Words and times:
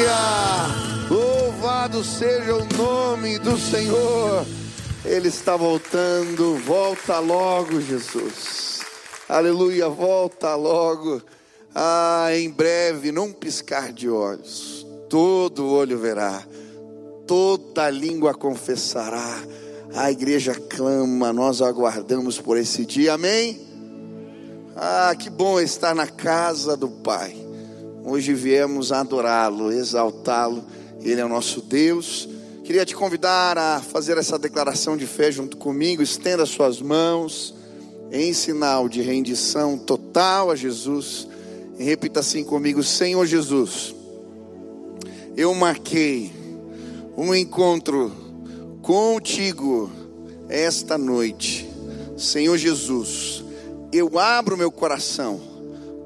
Aleluia! 0.00 1.08
Louvado 1.10 2.02
seja 2.02 2.54
o 2.54 2.64
nome 2.76 3.38
do 3.38 3.58
Senhor. 3.58 4.46
Ele 5.04 5.28
está 5.28 5.56
voltando. 5.56 6.56
Volta 6.64 7.18
logo, 7.18 7.80
Jesus. 7.80 8.80
Aleluia, 9.28 9.88
volta 9.88 10.54
logo. 10.54 11.20
Ah, 11.74 12.28
em 12.32 12.48
breve, 12.48 13.12
num 13.12 13.32
piscar 13.32 13.92
de 13.92 14.08
olhos, 14.08 14.86
todo 15.08 15.68
olho 15.68 15.98
verá, 15.98 16.42
toda 17.26 17.90
língua 17.90 18.34
confessará. 18.34 19.38
A 19.94 20.10
igreja 20.10 20.54
clama, 20.54 21.32
nós 21.32 21.60
aguardamos 21.60 22.38
por 22.38 22.56
esse 22.56 22.86
dia. 22.86 23.14
Amém? 23.14 23.60
Ah, 24.74 25.14
que 25.16 25.28
bom 25.28 25.60
estar 25.60 25.94
na 25.94 26.06
casa 26.06 26.76
do 26.76 26.88
Pai. 26.88 27.39
Hoje 28.04 28.32
viemos 28.32 28.92
adorá-lo, 28.92 29.70
exaltá-lo. 29.70 30.64
Ele 31.02 31.20
é 31.20 31.24
o 31.24 31.28
nosso 31.28 31.60
Deus. 31.60 32.28
Queria 32.64 32.84
te 32.86 32.94
convidar 32.94 33.58
a 33.58 33.80
fazer 33.80 34.16
essa 34.16 34.38
declaração 34.38 34.96
de 34.96 35.06
fé 35.06 35.30
junto 35.30 35.56
comigo. 35.56 36.02
Estenda 36.02 36.46
suas 36.46 36.80
mãos 36.80 37.54
em 38.10 38.32
sinal 38.32 38.88
de 38.88 39.02
rendição 39.02 39.76
total 39.76 40.50
a 40.50 40.56
Jesus. 40.56 41.28
E 41.78 41.84
repita 41.84 42.20
assim 42.20 42.42
comigo: 42.42 42.82
Senhor 42.82 43.26
Jesus, 43.26 43.94
eu 45.36 45.54
marquei 45.54 46.32
um 47.16 47.34
encontro 47.34 48.12
contigo 48.82 49.90
esta 50.48 50.96
noite. 50.96 51.68
Senhor 52.16 52.56
Jesus, 52.56 53.44
eu 53.92 54.18
abro 54.18 54.56
meu 54.56 54.70
coração 54.70 55.40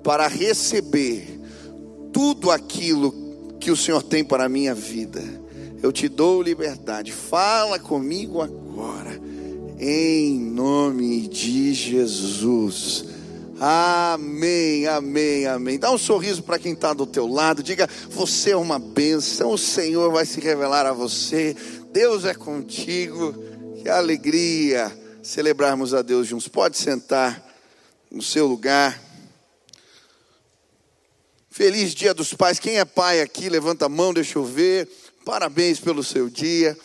para 0.02 0.26
receber 0.28 1.33
tudo 2.14 2.52
aquilo 2.52 3.12
que 3.58 3.72
o 3.72 3.76
Senhor 3.76 4.02
tem 4.02 4.24
para 4.24 4.44
a 4.44 4.48
minha 4.48 4.72
vida. 4.72 5.20
Eu 5.82 5.92
te 5.92 6.08
dou 6.08 6.40
liberdade. 6.40 7.12
Fala 7.12 7.78
comigo 7.78 8.40
agora, 8.40 9.20
em 9.78 10.38
nome 10.38 11.26
de 11.26 11.74
Jesus. 11.74 13.04
Amém, 13.60 14.86
amém, 14.86 15.46
amém. 15.46 15.78
Dá 15.78 15.90
um 15.90 15.98
sorriso 15.98 16.42
para 16.42 16.58
quem 16.58 16.72
está 16.72 16.94
do 16.94 17.04
teu 17.04 17.26
lado. 17.26 17.62
Diga: 17.62 17.88
Você 18.10 18.52
é 18.52 18.56
uma 18.56 18.78
bênção. 18.78 19.50
O 19.50 19.58
Senhor 19.58 20.10
vai 20.12 20.24
se 20.24 20.40
revelar 20.40 20.86
a 20.86 20.92
você. 20.92 21.56
Deus 21.92 22.24
é 22.24 22.32
contigo. 22.32 23.34
Que 23.82 23.88
alegria 23.88 24.90
celebrarmos 25.22 25.92
a 25.92 26.00
Deus 26.00 26.26
juntos. 26.26 26.48
Pode 26.48 26.78
sentar 26.78 27.44
no 28.10 28.22
seu 28.22 28.46
lugar. 28.46 29.13
Feliz 31.56 31.94
Dia 31.94 32.12
dos 32.12 32.34
Pais. 32.34 32.58
Quem 32.58 32.80
é 32.80 32.84
pai 32.84 33.20
aqui, 33.20 33.48
levanta 33.48 33.86
a 33.86 33.88
mão, 33.88 34.12
deixa 34.12 34.36
eu 34.40 34.44
ver. 34.44 34.88
Parabéns 35.24 35.78
pelo 35.78 36.02
seu 36.02 36.28
dia. 36.28 36.76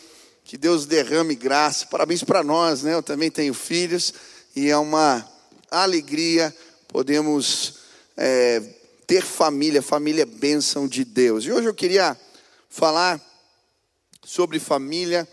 Que 0.44 0.56
Deus 0.56 0.86
derrame 0.86 1.34
graça. 1.34 1.86
Parabéns 1.86 2.22
para 2.22 2.44
nós, 2.44 2.84
né? 2.84 2.94
Eu 2.94 3.02
também 3.02 3.32
tenho 3.32 3.52
filhos 3.52 4.14
e 4.54 4.70
é 4.70 4.76
uma 4.76 5.28
alegria 5.68 6.54
podemos 6.86 7.80
é, 8.16 8.60
ter 9.08 9.24
família. 9.24 9.82
Família 9.82 10.22
é 10.22 10.24
bênção 10.24 10.86
de 10.86 11.04
Deus. 11.04 11.44
E 11.44 11.50
hoje 11.50 11.66
eu 11.66 11.74
queria 11.74 12.16
falar 12.68 13.20
sobre 14.24 14.60
família, 14.60 15.28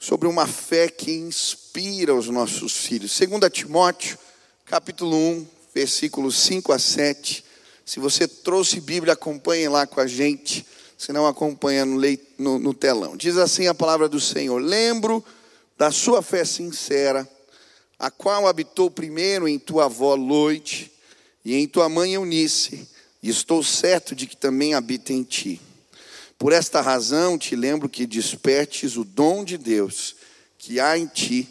sobre 0.00 0.26
uma 0.26 0.48
fé 0.48 0.88
que 0.88 1.12
inspira 1.12 2.12
os 2.12 2.28
nossos 2.28 2.72
filhos. 2.72 3.16
2 3.16 3.52
Timóteo, 3.52 4.18
capítulo 4.64 5.16
1, 5.16 5.46
versículos 5.72 6.36
5 6.38 6.72
a 6.72 6.78
7. 6.80 7.46
Se 7.88 8.00
você 8.00 8.28
trouxe 8.28 8.82
Bíblia, 8.82 9.14
acompanhe 9.14 9.66
lá 9.66 9.86
com 9.86 9.98
a 9.98 10.06
gente. 10.06 10.66
Se 10.98 11.10
não, 11.10 11.26
acompanha 11.26 11.86
no, 11.86 11.98
no, 12.36 12.58
no 12.58 12.74
telão. 12.74 13.16
Diz 13.16 13.38
assim 13.38 13.66
a 13.66 13.72
palavra 13.72 14.06
do 14.10 14.20
Senhor: 14.20 14.58
Lembro 14.58 15.24
da 15.78 15.90
sua 15.90 16.20
fé 16.20 16.44
sincera, 16.44 17.26
a 17.98 18.10
qual 18.10 18.46
habitou 18.46 18.90
primeiro 18.90 19.48
em 19.48 19.58
tua 19.58 19.86
avó 19.86 20.14
Loite 20.14 20.92
e 21.42 21.54
em 21.54 21.66
tua 21.66 21.88
mãe 21.88 22.12
Eunice, 22.12 22.86
e 23.22 23.30
estou 23.30 23.64
certo 23.64 24.14
de 24.14 24.26
que 24.26 24.36
também 24.36 24.74
habita 24.74 25.14
em 25.14 25.22
ti. 25.22 25.58
Por 26.38 26.52
esta 26.52 26.82
razão 26.82 27.38
te 27.38 27.56
lembro 27.56 27.88
que 27.88 28.06
despertes 28.06 28.98
o 28.98 29.02
dom 29.04 29.42
de 29.42 29.56
Deus 29.56 30.14
que 30.58 30.78
há 30.78 30.98
em 30.98 31.06
ti 31.06 31.48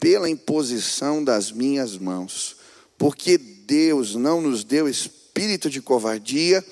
pela 0.00 0.30
imposição 0.30 1.22
das 1.22 1.52
minhas 1.52 1.98
mãos, 1.98 2.56
porque 2.96 3.36
Deus 3.36 4.14
não 4.14 4.40
nos 4.40 4.64
deu 4.64 4.88
espírito 4.88 5.25
espírito 5.36 5.68
de 5.68 5.82
covardia, 5.82 6.64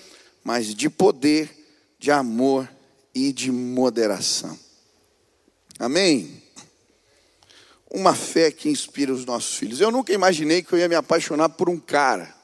mas 0.42 0.74
de 0.74 0.88
poder, 0.88 1.50
de 1.98 2.10
amor 2.10 2.68
e 3.14 3.30
de 3.30 3.52
moderação. 3.52 4.58
Amém? 5.78 6.42
Uma 7.90 8.14
fé 8.14 8.50
que 8.50 8.70
inspira 8.70 9.12
os 9.12 9.26
nossos 9.26 9.56
filhos. 9.56 9.80
Eu 9.80 9.90
nunca 9.90 10.14
imaginei 10.14 10.62
que 10.62 10.72
eu 10.72 10.78
ia 10.78 10.88
me 10.88 10.94
apaixonar 10.94 11.50
por 11.50 11.68
um 11.68 11.78
cara. 11.78 12.34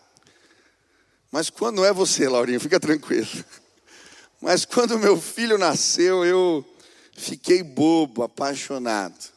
Mas 1.32 1.48
quando 1.48 1.84
é 1.86 1.92
você, 1.92 2.28
Laurinha, 2.28 2.60
fica 2.60 2.78
tranquilo. 2.78 3.26
Mas 4.42 4.66
quando 4.66 4.98
meu 4.98 5.18
filho 5.18 5.56
nasceu, 5.56 6.24
eu 6.24 6.64
fiquei 7.16 7.62
bobo, 7.62 8.22
apaixonado. 8.22 9.32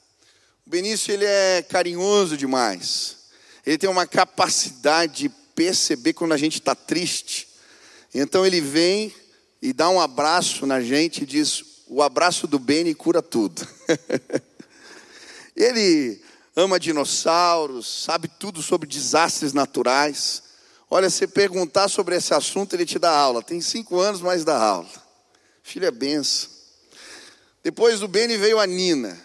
O 0.67 0.69
Benício, 0.69 1.13
ele 1.13 1.25
é 1.25 1.61
carinhoso 1.61 2.35
demais. 2.35 3.19
Ele 3.65 3.77
tem 3.77 3.89
uma 3.89 4.05
capacidade 4.05 5.29
de 5.29 5.42
perceber 5.55 6.13
quando 6.13 6.33
a 6.33 6.37
gente 6.37 6.59
está 6.59 6.75
triste. 6.75 7.47
Então 8.13 8.45
ele 8.45 8.61
vem 8.61 9.13
e 9.61 9.73
dá 9.73 9.89
um 9.89 9.99
abraço 9.99 10.65
na 10.65 10.81
gente 10.81 11.23
e 11.23 11.25
diz: 11.25 11.63
O 11.87 12.01
abraço 12.01 12.47
do 12.47 12.59
Beni 12.59 12.93
cura 12.93 13.21
tudo. 13.21 13.67
ele 15.55 16.21
ama 16.55 16.79
dinossauros, 16.79 18.03
sabe 18.03 18.27
tudo 18.27 18.61
sobre 18.61 18.87
desastres 18.87 19.53
naturais. 19.53 20.43
Olha, 20.89 21.09
se 21.09 21.25
perguntar 21.25 21.89
sobre 21.89 22.15
esse 22.15 22.33
assunto, 22.33 22.75
ele 22.75 22.85
te 22.85 22.99
dá 22.99 23.09
aula. 23.09 23.41
Tem 23.41 23.59
cinco 23.61 23.99
anos, 23.99 24.21
mas 24.21 24.43
dá 24.43 24.55
aula. 24.55 24.91
Filho 25.63 25.87
é 25.87 25.91
benção. 25.91 26.49
Depois 27.63 27.99
do 27.99 28.07
Beni 28.07 28.37
veio 28.37 28.59
a 28.59 28.67
Nina. 28.67 29.19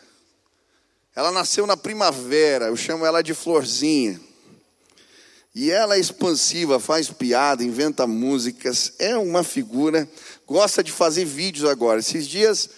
Ela 1.14 1.32
nasceu 1.32 1.66
na 1.66 1.76
primavera, 1.76 2.66
eu 2.66 2.76
chamo 2.76 3.04
ela 3.04 3.22
de 3.22 3.34
Florzinha. 3.34 4.20
E 5.54 5.70
ela 5.70 5.96
é 5.96 6.00
expansiva, 6.00 6.78
faz 6.78 7.10
piada, 7.10 7.64
inventa 7.64 8.06
músicas, 8.06 8.92
é 8.98 9.16
uma 9.16 9.42
figura, 9.42 10.08
gosta 10.46 10.84
de 10.84 10.92
fazer 10.92 11.24
vídeos 11.24 11.68
agora. 11.68 12.00
Esses 12.00 12.26
dias 12.28 12.68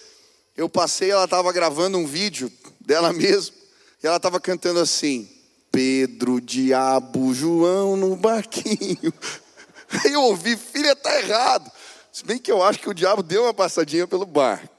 eu 0.55 0.69
passei, 0.69 1.11
ela 1.11 1.25
estava 1.25 1.51
gravando 1.51 1.97
um 1.97 2.05
vídeo 2.05 2.51
dela 2.79 3.11
mesma, 3.13 3.55
e 4.01 4.07
ela 4.07 4.17
estava 4.17 4.39
cantando 4.39 4.79
assim: 4.79 5.29
Pedro, 5.71 6.41
diabo, 6.41 7.33
João 7.33 7.95
no 7.95 8.15
barquinho. 8.15 9.13
Aí 10.05 10.13
eu 10.13 10.21
ouvi, 10.21 10.55
filha, 10.55 10.93
está 10.93 11.19
errado. 11.19 11.69
Se 12.11 12.25
bem 12.25 12.37
que 12.37 12.51
eu 12.51 12.63
acho 12.63 12.79
que 12.79 12.89
o 12.89 12.93
diabo 12.93 13.21
deu 13.21 13.43
uma 13.43 13.53
passadinha 13.53 14.07
pelo 14.07 14.25
barco. 14.25 14.69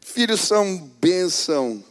Filhos 0.00 0.40
são 0.40 0.76
bênção 1.00 1.82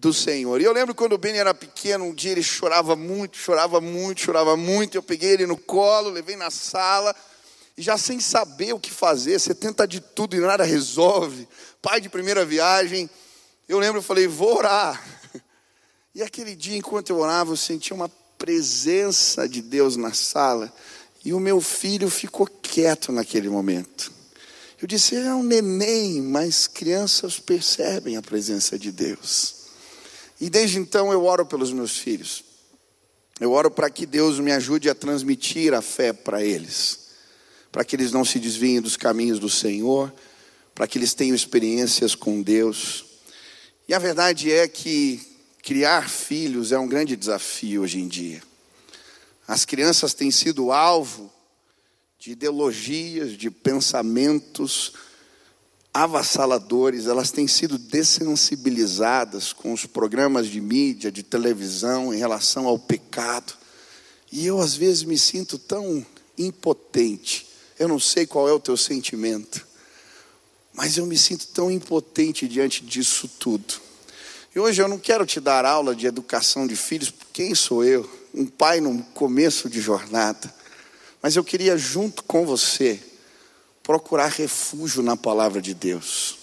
do 0.00 0.12
Senhor. 0.12 0.60
E 0.60 0.64
eu 0.64 0.72
lembro 0.72 0.94
quando 0.94 1.14
o 1.14 1.18
Benny 1.18 1.38
era 1.38 1.52
pequeno, 1.52 2.04
um 2.04 2.14
dia 2.14 2.30
ele 2.30 2.42
chorava 2.42 2.94
muito, 2.94 3.36
chorava 3.36 3.80
muito, 3.80 4.20
chorava 4.20 4.56
muito. 4.56 4.96
Eu 4.96 5.02
peguei 5.02 5.30
ele 5.30 5.46
no 5.46 5.56
colo, 5.56 6.08
levei 6.08 6.36
na 6.36 6.50
sala, 6.50 7.14
e 7.76 7.82
já 7.82 7.98
sem 7.98 8.20
saber 8.20 8.72
o 8.72 8.78
que 8.78 8.92
fazer, 8.92 9.38
você 9.38 9.54
tenta 9.54 9.86
de 9.86 10.00
tudo 10.00 10.36
e 10.36 10.40
nada 10.40 10.64
resolve. 10.64 11.48
Pai 11.82 12.00
de 12.00 12.08
primeira 12.08 12.44
viagem, 12.44 13.10
eu 13.68 13.78
lembro, 13.78 13.98
eu 13.98 14.02
falei, 14.02 14.26
vou 14.26 14.56
orar. 14.56 15.02
E 16.14 16.22
aquele 16.22 16.56
dia, 16.56 16.76
enquanto 16.76 17.10
eu 17.10 17.18
orava, 17.18 17.52
eu 17.52 17.56
senti 17.56 17.92
uma 17.92 18.08
presença 18.36 19.48
de 19.48 19.62
Deus 19.62 19.94
na 19.94 20.12
sala, 20.12 20.72
e 21.24 21.32
o 21.32 21.38
meu 21.38 21.60
filho 21.60 22.10
ficou 22.10 22.44
quieto 22.46 23.12
naquele 23.12 23.48
momento. 23.48 24.10
Eu 24.82 24.88
disse, 24.88 25.14
é 25.14 25.32
um 25.32 25.44
neném, 25.44 26.20
mas 26.20 26.66
crianças 26.66 27.38
percebem 27.38 28.16
a 28.16 28.22
presença 28.22 28.76
de 28.76 28.90
Deus. 28.90 29.57
E 30.40 30.48
desde 30.48 30.78
então 30.78 31.12
eu 31.12 31.24
oro 31.24 31.44
pelos 31.44 31.72
meus 31.72 31.98
filhos. 31.98 32.44
Eu 33.40 33.52
oro 33.52 33.70
para 33.70 33.90
que 33.90 34.04
Deus 34.04 34.38
me 34.38 34.52
ajude 34.52 34.90
a 34.90 34.94
transmitir 34.94 35.72
a 35.74 35.82
fé 35.82 36.12
para 36.12 36.44
eles, 36.44 37.08
para 37.70 37.84
que 37.84 37.94
eles 37.94 38.10
não 38.10 38.24
se 38.24 38.38
desviem 38.38 38.80
dos 38.80 38.96
caminhos 38.96 39.38
do 39.38 39.48
Senhor, 39.48 40.12
para 40.74 40.86
que 40.86 40.98
eles 40.98 41.14
tenham 41.14 41.34
experiências 41.34 42.14
com 42.14 42.42
Deus. 42.42 43.04
E 43.88 43.94
a 43.94 43.98
verdade 43.98 44.50
é 44.52 44.66
que 44.66 45.20
criar 45.62 46.08
filhos 46.08 46.72
é 46.72 46.78
um 46.78 46.88
grande 46.88 47.16
desafio 47.16 47.82
hoje 47.82 48.00
em 48.00 48.08
dia. 48.08 48.42
As 49.46 49.64
crianças 49.64 50.14
têm 50.14 50.30
sido 50.30 50.72
alvo 50.72 51.32
de 52.18 52.32
ideologias, 52.32 53.32
de 53.32 53.50
pensamentos 53.50 54.92
avassaladores, 56.02 57.06
elas 57.06 57.32
têm 57.32 57.48
sido 57.48 57.76
dessensibilizadas 57.76 59.52
com 59.52 59.72
os 59.72 59.84
programas 59.84 60.46
de 60.46 60.60
mídia, 60.60 61.10
de 61.10 61.24
televisão 61.24 62.14
em 62.14 62.18
relação 62.18 62.68
ao 62.68 62.78
pecado. 62.78 63.54
E 64.30 64.46
eu 64.46 64.60
às 64.60 64.74
vezes 64.74 65.02
me 65.02 65.18
sinto 65.18 65.58
tão 65.58 66.04
impotente 66.36 67.48
Eu 67.78 67.88
não 67.88 67.98
sei 67.98 68.26
qual 68.26 68.48
é 68.48 68.52
o 68.52 68.60
teu 68.60 68.76
sentimento, 68.76 69.66
mas 70.72 70.96
eu 70.96 71.06
me 71.06 71.16
sinto 71.16 71.48
tão 71.48 71.70
impotente 71.70 72.46
diante 72.46 72.84
disso 72.84 73.28
tudo. 73.38 73.74
E 74.54 74.58
hoje 74.58 74.80
eu 74.82 74.88
não 74.88 74.98
quero 74.98 75.26
te 75.26 75.40
dar 75.40 75.64
aula 75.64 75.94
de 75.94 76.06
educação 76.06 76.66
de 76.66 76.76
filhos, 76.76 77.12
quem 77.32 77.54
sou 77.54 77.84
eu? 77.84 78.08
Um 78.34 78.46
pai 78.46 78.80
no 78.80 79.02
começo 79.14 79.68
de 79.68 79.80
jornada. 79.80 80.52
Mas 81.22 81.36
eu 81.36 81.44
queria, 81.44 81.76
junto 81.76 82.22
com 82.24 82.44
você, 82.44 83.00
procurar 83.88 84.28
refúgio 84.28 85.02
na 85.02 85.16
palavra 85.16 85.62
de 85.62 85.72
Deus, 85.72 86.36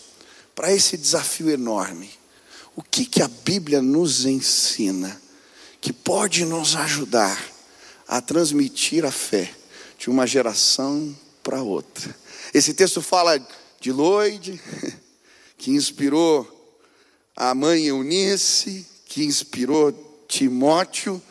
para 0.56 0.74
esse 0.74 0.98
desafio 0.98 1.52
enorme. 1.52 2.10
O 2.76 2.82
que, 2.82 3.06
que 3.06 3.22
a 3.22 3.28
Bíblia 3.28 3.84
nos 3.84 4.26
ensina 4.26 5.22
que 5.80 5.94
pode 5.94 6.44
nos 6.44 6.76
ajudar 6.76 7.40
a 8.08 8.20
transmitir 8.20 9.06
a 9.06 9.12
fé 9.12 9.54
de 9.96 10.10
uma 10.10 10.26
geração 10.26 11.16
para 11.44 11.62
outra? 11.62 12.18
Esse 12.52 12.74
texto 12.74 13.00
fala 13.00 13.38
de 13.80 13.92
Lloyd, 13.92 14.60
que 15.56 15.70
inspirou 15.70 16.52
a 17.36 17.54
mãe 17.54 17.86
Eunice, 17.86 18.88
que 19.06 19.24
inspirou 19.24 20.26
Timóteo, 20.28 21.22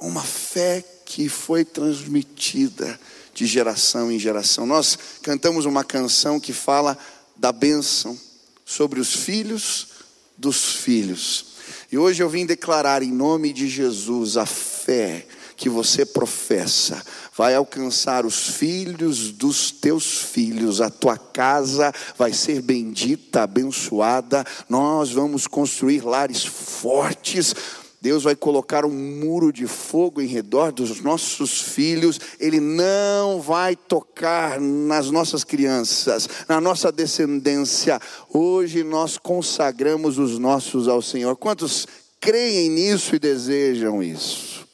uma 0.00 0.24
fé 0.24 0.84
que 1.04 1.28
foi 1.28 1.64
transmitida 1.64 2.98
de 3.34 3.46
geração 3.46 4.10
em 4.10 4.18
geração. 4.18 4.66
Nós 4.66 4.98
cantamos 5.22 5.64
uma 5.64 5.84
canção 5.84 6.40
que 6.40 6.52
fala 6.52 6.96
da 7.36 7.52
bênção 7.52 8.18
sobre 8.64 9.00
os 9.00 9.14
filhos 9.14 9.88
dos 10.36 10.76
filhos. 10.76 11.46
E 11.92 11.98
hoje 11.98 12.22
eu 12.22 12.28
vim 12.28 12.46
declarar 12.46 13.02
em 13.02 13.12
nome 13.12 13.52
de 13.52 13.68
Jesus 13.68 14.36
a 14.36 14.46
fé 14.46 15.26
que 15.56 15.68
você 15.68 16.06
professa 16.06 17.02
vai 17.40 17.54
alcançar 17.54 18.26
os 18.26 18.48
filhos 18.48 19.30
dos 19.32 19.70
teus 19.70 20.18
filhos, 20.18 20.80
a 20.80 20.90
tua 20.90 21.16
casa 21.16 21.90
vai 22.16 22.34
ser 22.34 22.60
bendita, 22.60 23.44
abençoada. 23.44 24.44
Nós 24.68 25.10
vamos 25.10 25.46
construir 25.46 26.04
lares 26.04 26.44
fortes 26.44 27.54
Deus 28.00 28.22
vai 28.22 28.34
colocar 28.34 28.86
um 28.86 28.90
muro 28.90 29.52
de 29.52 29.66
fogo 29.66 30.22
em 30.22 30.26
redor 30.26 30.72
dos 30.72 31.02
nossos 31.02 31.60
filhos, 31.60 32.18
Ele 32.38 32.58
não 32.58 33.42
vai 33.42 33.76
tocar 33.76 34.58
nas 34.58 35.10
nossas 35.10 35.44
crianças, 35.44 36.26
na 36.48 36.60
nossa 36.62 36.90
descendência. 36.90 38.00
Hoje 38.32 38.82
nós 38.82 39.18
consagramos 39.18 40.18
os 40.18 40.38
nossos 40.38 40.88
ao 40.88 41.02
Senhor. 41.02 41.36
Quantos 41.36 41.86
creem 42.18 42.70
nisso 42.70 43.14
e 43.14 43.18
desejam 43.18 44.02
isso? 44.02 44.66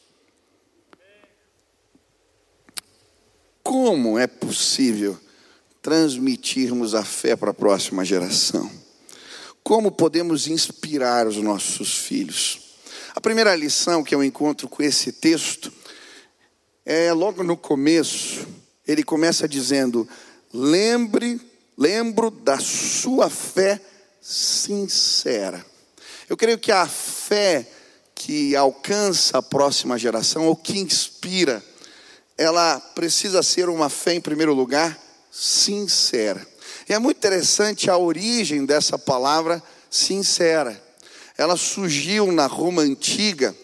Como 3.61 4.17
é 4.17 4.29
possível 4.29 5.19
transmitirmos 5.83 6.95
a 6.95 7.05
fé 7.05 7.35
para 7.35 7.51
a 7.51 7.55
próxima 7.55 8.05
geração? 8.05 8.71
Como 9.65 9.91
podemos 9.91 10.47
inspirar 10.47 11.27
os 11.27 11.39
nossos 11.39 11.97
filhos? 11.97 12.66
A 13.17 13.21
primeira 13.21 13.57
lição 13.57 14.05
que 14.05 14.15
eu 14.15 14.23
encontro 14.23 14.69
com 14.69 14.83
esse 14.83 15.11
texto 15.11 15.73
é 16.85 17.15
logo 17.15 17.43
no 17.43 17.57
começo, 17.57 18.47
ele 18.87 19.03
começa 19.03 19.49
dizendo: 19.49 20.07
"Lembre, 20.53 21.41
lembro 21.79 22.31
da 22.31 22.59
sua 22.61 23.31
fé 23.31 23.81
sincera". 24.21 25.65
Eu 26.29 26.37
creio 26.37 26.59
que 26.59 26.71
a 26.71 26.87
fé 26.87 27.67
que 28.15 28.55
alcança 28.55 29.39
a 29.39 29.43
próxima 29.43 29.99
geração 29.99 30.47
ou 30.47 30.55
que 30.55 30.79
inspira, 30.79 31.65
ela 32.37 32.79
precisa 32.79 33.43
ser 33.43 33.71
uma 33.71 33.89
fé 33.89 34.13
em 34.13 34.21
primeiro 34.21 34.53
lugar 34.53 35.01
sincera. 35.31 36.47
E 36.87 36.93
é 36.93 36.99
muito 36.99 37.17
interessante 37.17 37.89
a 37.89 37.97
origem 37.97 38.67
dessa 38.67 38.99
palavra 38.99 39.63
sincera 39.89 40.85
ela 41.37 41.57
surgiu 41.57 42.33
na 42.33 42.47
Roma 42.47 42.83
antiga, 42.83 43.55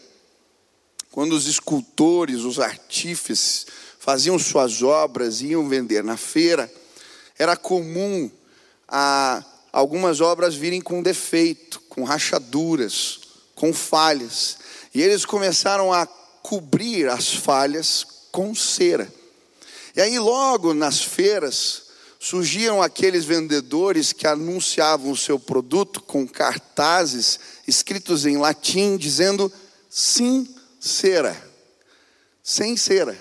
quando 1.10 1.32
os 1.32 1.46
escultores, 1.46 2.40
os 2.40 2.58
artífices 2.58 3.66
faziam 3.98 4.38
suas 4.38 4.82
obras 4.82 5.40
e 5.40 5.48
iam 5.48 5.68
vender 5.68 6.02
na 6.02 6.16
feira, 6.16 6.72
era 7.38 7.56
comum 7.56 8.30
a 8.88 9.44
algumas 9.72 10.20
obras 10.20 10.54
virem 10.54 10.80
com 10.80 11.02
defeito, 11.02 11.80
com 11.88 12.04
rachaduras, 12.04 13.20
com 13.54 13.72
falhas. 13.72 14.58
E 14.94 15.00
eles 15.00 15.24
começaram 15.24 15.92
a 15.92 16.06
cobrir 16.42 17.08
as 17.08 17.32
falhas 17.32 18.04
com 18.30 18.54
cera. 18.54 19.12
E 19.94 20.00
aí, 20.00 20.18
logo 20.18 20.74
nas 20.74 21.02
feiras, 21.02 21.81
surgiam 22.22 22.80
aqueles 22.80 23.24
vendedores 23.24 24.12
que 24.12 24.28
anunciavam 24.28 25.10
o 25.10 25.16
seu 25.16 25.40
produto 25.40 26.00
com 26.00 26.24
cartazes 26.24 27.40
escritos 27.66 28.24
em 28.24 28.36
latim 28.36 28.96
dizendo 28.96 29.52
sincera, 29.90 31.36
sem 32.40 32.76
cera. 32.76 33.18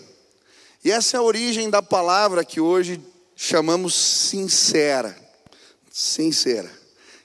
E 0.86 0.92
essa 0.92 1.18
é 1.18 1.20
a 1.20 1.24
origem 1.24 1.68
da 1.68 1.82
palavra 1.82 2.46
que 2.46 2.62
hoje 2.62 3.02
chamamos 3.36 3.96
sincera, 3.96 5.18
sincera, 5.92 6.72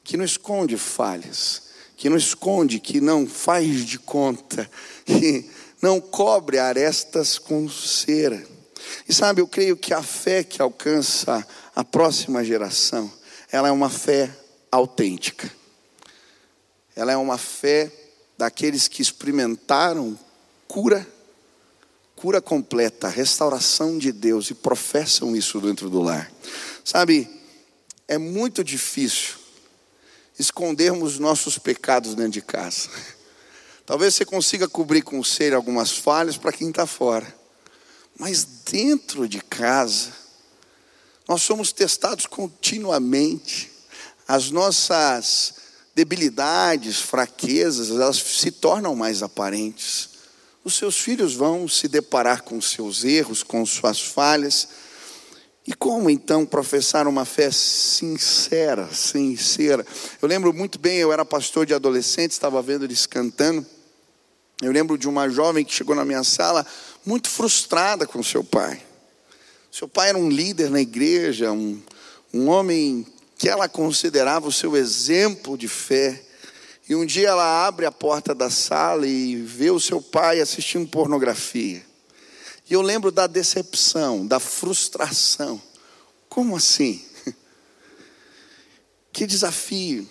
que 0.02 0.16
não 0.16 0.24
esconde 0.24 0.78
falhas, 0.78 1.64
que 1.94 2.08
não 2.08 2.16
esconde, 2.16 2.80
que 2.80 3.02
não 3.02 3.26
faz 3.26 3.84
de 3.84 3.98
conta, 3.98 4.68
que 5.04 5.44
não 5.82 6.00
cobre 6.00 6.58
arestas 6.58 7.38
com 7.38 7.68
cera. 7.68 8.42
E 9.08 9.12
sabe, 9.12 9.40
eu 9.40 9.46
creio 9.46 9.76
que 9.76 9.92
a 9.92 10.02
fé 10.02 10.42
que 10.42 10.62
alcança 10.62 11.46
a 11.76 11.84
próxima 11.84 12.42
geração, 12.42 13.12
ela 13.52 13.68
é 13.68 13.70
uma 13.70 13.90
fé 13.90 14.34
autêntica. 14.72 15.52
Ela 16.96 17.12
é 17.12 17.16
uma 17.18 17.36
fé 17.36 17.92
daqueles 18.38 18.88
que 18.88 19.02
experimentaram 19.02 20.18
cura, 20.66 21.06
cura 22.14 22.40
completa, 22.40 23.08
restauração 23.08 23.98
de 23.98 24.10
Deus 24.10 24.48
e 24.48 24.54
professam 24.54 25.36
isso 25.36 25.60
dentro 25.60 25.90
do 25.90 26.00
lar. 26.00 26.32
Sabe, 26.82 27.28
é 28.08 28.16
muito 28.16 28.64
difícil 28.64 29.34
escondermos 30.38 31.18
nossos 31.18 31.58
pecados 31.58 32.14
dentro 32.14 32.32
de 32.32 32.42
casa. 32.42 32.88
Talvez 33.84 34.14
você 34.14 34.24
consiga 34.24 34.66
cobrir 34.66 35.02
com 35.02 35.22
ser 35.22 35.52
algumas 35.52 35.92
falhas 35.92 36.38
para 36.38 36.52
quem 36.52 36.70
está 36.70 36.86
fora, 36.86 37.26
mas 38.18 38.44
dentro 38.44 39.28
de 39.28 39.42
casa, 39.42 40.24
nós 41.28 41.42
somos 41.42 41.72
testados 41.72 42.26
continuamente. 42.26 43.70
As 44.28 44.50
nossas 44.50 45.54
debilidades, 45.94 47.00
fraquezas, 47.00 47.90
elas 47.90 48.16
se 48.16 48.50
tornam 48.50 48.94
mais 48.94 49.22
aparentes. 49.22 50.10
Os 50.62 50.74
seus 50.74 50.98
filhos 50.98 51.34
vão 51.34 51.66
se 51.68 51.88
deparar 51.88 52.42
com 52.42 52.60
seus 52.60 53.04
erros, 53.04 53.42
com 53.42 53.64
suas 53.64 54.00
falhas. 54.00 54.68
E 55.66 55.74
como 55.74 56.08
então 56.08 56.46
professar 56.46 57.08
uma 57.08 57.24
fé 57.24 57.50
sincera, 57.50 58.88
sincera? 58.92 59.84
Eu 60.22 60.28
lembro 60.28 60.52
muito 60.52 60.78
bem, 60.78 60.98
eu 60.98 61.12
era 61.12 61.24
pastor 61.24 61.66
de 61.66 61.74
adolescentes, 61.74 62.36
estava 62.36 62.62
vendo 62.62 62.84
eles 62.84 63.04
cantando. 63.04 63.66
Eu 64.62 64.70
lembro 64.70 64.96
de 64.96 65.08
uma 65.08 65.28
jovem 65.28 65.64
que 65.64 65.74
chegou 65.74 65.94
na 65.94 66.04
minha 66.04 66.22
sala 66.22 66.64
muito 67.04 67.28
frustrada 67.28 68.06
com 68.06 68.22
seu 68.22 68.44
pai. 68.44 68.85
Seu 69.76 69.86
pai 69.86 70.08
era 70.08 70.16
um 70.16 70.30
líder 70.30 70.70
na 70.70 70.80
igreja, 70.80 71.52
um, 71.52 71.78
um 72.32 72.48
homem 72.48 73.06
que 73.36 73.46
ela 73.46 73.68
considerava 73.68 74.48
o 74.48 74.52
seu 74.52 74.74
exemplo 74.74 75.58
de 75.58 75.68
fé. 75.68 76.24
E 76.88 76.94
um 76.94 77.04
dia 77.04 77.28
ela 77.28 77.66
abre 77.66 77.84
a 77.84 77.92
porta 77.92 78.34
da 78.34 78.48
sala 78.48 79.06
e 79.06 79.36
vê 79.36 79.70
o 79.70 79.78
seu 79.78 80.00
pai 80.00 80.40
assistindo 80.40 80.88
pornografia. 80.88 81.84
E 82.70 82.72
eu 82.72 82.80
lembro 82.80 83.12
da 83.12 83.26
decepção, 83.26 84.26
da 84.26 84.40
frustração. 84.40 85.60
Como 86.26 86.56
assim? 86.56 87.04
Que 89.12 89.26
desafio. 89.26 90.08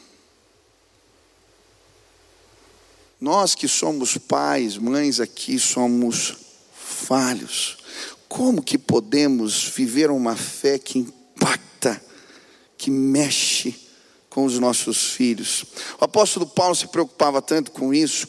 Nós 3.19 3.55
que 3.55 3.67
somos 3.67 4.15
pais, 4.15 4.77
mães 4.77 5.19
aqui, 5.19 5.57
somos 5.57 6.35
falhos. 6.71 7.83
Como 8.27 8.61
que 8.61 8.77
podemos 8.77 9.67
viver 9.75 10.09
uma 10.09 10.35
fé 10.35 10.77
que 10.79 10.99
impacta, 10.99 12.01
que 12.77 12.89
mexe 12.89 13.75
com 14.29 14.45
os 14.45 14.59
nossos 14.59 15.11
filhos? 15.11 15.65
O 15.99 16.05
apóstolo 16.05 16.47
Paulo 16.47 16.75
se 16.75 16.87
preocupava 16.87 17.41
tanto 17.41 17.71
com 17.71 17.93
isso, 17.93 18.27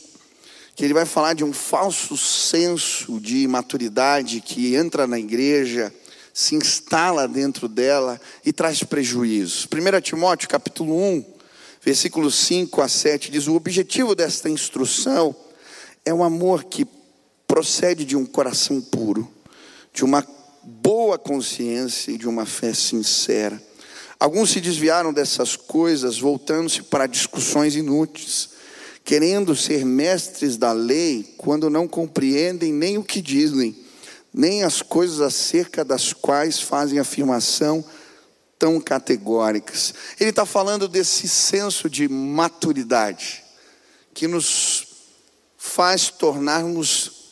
que 0.74 0.84
ele 0.84 0.94
vai 0.94 1.06
falar 1.06 1.34
de 1.34 1.42
um 1.42 1.52
falso 1.52 2.16
senso 2.16 3.18
de 3.18 3.48
maturidade 3.48 4.40
que 4.42 4.74
entra 4.74 5.06
na 5.06 5.18
igreja, 5.18 5.92
se 6.34 6.54
instala 6.54 7.26
dentro 7.26 7.66
dela 7.66 8.20
e 8.44 8.52
traz 8.52 8.82
prejuízos. 8.82 9.66
1 9.66 10.00
Timóteo 10.02 10.48
capítulo 10.50 10.94
1, 10.94 11.24
versículos 11.80 12.34
5 12.34 12.82
a 12.82 12.88
7 12.88 13.30
diz: 13.30 13.46
O 13.46 13.54
objetivo 13.54 14.14
desta 14.14 14.50
instrução 14.50 15.34
é 16.04 16.12
o 16.12 16.22
amor 16.22 16.64
que 16.64 16.86
procede 17.48 18.04
de 18.04 18.14
um 18.14 18.26
coração 18.26 18.82
puro 18.82 19.35
de 19.96 20.04
uma 20.04 20.22
boa 20.62 21.18
consciência 21.18 22.10
e 22.12 22.18
de 22.18 22.28
uma 22.28 22.44
fé 22.44 22.74
sincera. 22.74 23.60
Alguns 24.20 24.50
se 24.50 24.60
desviaram 24.60 25.10
dessas 25.10 25.56
coisas, 25.56 26.18
voltando-se 26.18 26.82
para 26.82 27.06
discussões 27.06 27.74
inúteis, 27.74 28.50
querendo 29.02 29.56
ser 29.56 29.86
mestres 29.86 30.58
da 30.58 30.70
lei, 30.72 31.34
quando 31.38 31.70
não 31.70 31.88
compreendem 31.88 32.74
nem 32.74 32.98
o 32.98 33.02
que 33.02 33.22
dizem, 33.22 33.74
nem 34.34 34.64
as 34.64 34.82
coisas 34.82 35.22
acerca 35.22 35.82
das 35.82 36.12
quais 36.12 36.60
fazem 36.60 36.98
afirmação 36.98 37.82
tão 38.58 38.78
categóricas. 38.78 39.94
Ele 40.20 40.28
está 40.28 40.44
falando 40.44 40.88
desse 40.88 41.26
senso 41.26 41.88
de 41.88 42.06
maturidade, 42.06 43.42
que 44.12 44.28
nos 44.28 44.88
faz 45.56 46.10
tornarmos 46.10 47.25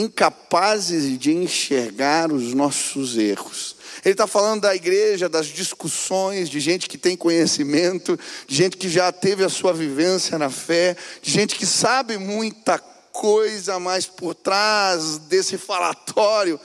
incapazes 0.00 1.18
de 1.18 1.32
enxergar 1.32 2.32
os 2.32 2.54
nossos 2.54 3.16
erros. 3.16 3.76
Ele 4.04 4.12
está 4.12 4.26
falando 4.26 4.62
da 4.62 4.74
igreja, 4.74 5.28
das 5.28 5.46
discussões, 5.46 6.48
de 6.48 6.58
gente 6.58 6.88
que 6.88 6.96
tem 6.96 7.16
conhecimento, 7.16 8.18
de 8.46 8.54
gente 8.54 8.76
que 8.76 8.88
já 8.88 9.12
teve 9.12 9.44
a 9.44 9.48
sua 9.48 9.72
vivência 9.72 10.38
na 10.38 10.48
fé, 10.48 10.96
de 11.20 11.30
gente 11.30 11.54
que 11.54 11.66
sabe 11.66 12.16
muita 12.16 12.78
coisa, 12.78 13.78
mas 13.78 14.06
por 14.06 14.34
trás 14.34 15.18
desse 15.18 15.58
falatório 15.58 16.58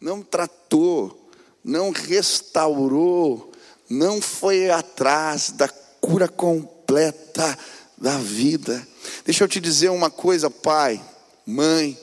não 0.00 0.22
tratou, 0.22 1.30
não 1.64 1.90
restaurou, 1.90 3.52
não 3.88 4.20
foi 4.20 4.70
atrás 4.70 5.50
da 5.50 5.68
cura 6.00 6.28
completa 6.28 7.58
da 7.96 8.18
vida. 8.18 8.86
Deixa 9.24 9.44
eu 9.44 9.48
te 9.48 9.60
dizer 9.60 9.90
uma 9.90 10.10
coisa, 10.10 10.50
pai, 10.50 11.00
mãe, 11.46 11.98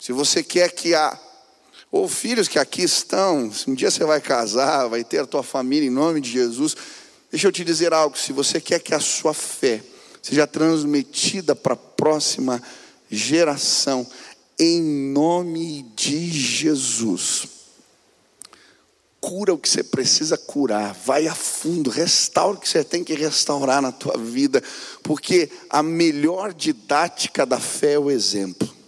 se 0.00 0.12
você 0.12 0.42
quer 0.42 0.72
que 0.72 0.94
a 0.94 1.16
ou 1.92 2.08
filhos 2.08 2.48
que 2.48 2.58
aqui 2.58 2.82
estão, 2.82 3.52
se 3.52 3.68
um 3.68 3.74
dia 3.74 3.90
você 3.90 4.04
vai 4.04 4.20
casar, 4.20 4.88
vai 4.88 5.04
ter 5.04 5.18
a 5.18 5.26
tua 5.26 5.42
família 5.42 5.88
em 5.88 5.90
nome 5.90 6.20
de 6.20 6.30
Jesus, 6.30 6.76
deixa 7.30 7.48
eu 7.48 7.52
te 7.52 7.64
dizer 7.64 7.92
algo, 7.92 8.16
se 8.16 8.32
você 8.32 8.60
quer 8.60 8.78
que 8.78 8.94
a 8.94 9.00
sua 9.00 9.34
fé 9.34 9.82
seja 10.22 10.46
transmitida 10.46 11.54
para 11.54 11.74
a 11.74 11.76
próxima 11.76 12.62
geração, 13.10 14.06
em 14.56 14.80
nome 14.80 15.82
de 15.96 16.30
Jesus, 16.30 17.48
cura 19.20 19.52
o 19.52 19.58
que 19.58 19.68
você 19.68 19.82
precisa 19.82 20.38
curar, 20.38 20.94
vai 20.94 21.26
a 21.26 21.34
fundo, 21.34 21.90
restaura 21.90 22.56
o 22.56 22.60
que 22.60 22.68
você 22.68 22.84
tem 22.84 23.02
que 23.02 23.14
restaurar 23.14 23.82
na 23.82 23.90
tua 23.90 24.16
vida, 24.16 24.62
porque 25.02 25.50
a 25.68 25.82
melhor 25.82 26.54
didática 26.54 27.44
da 27.44 27.58
fé 27.58 27.94
é 27.94 27.98
o 27.98 28.10
exemplo. 28.10 28.79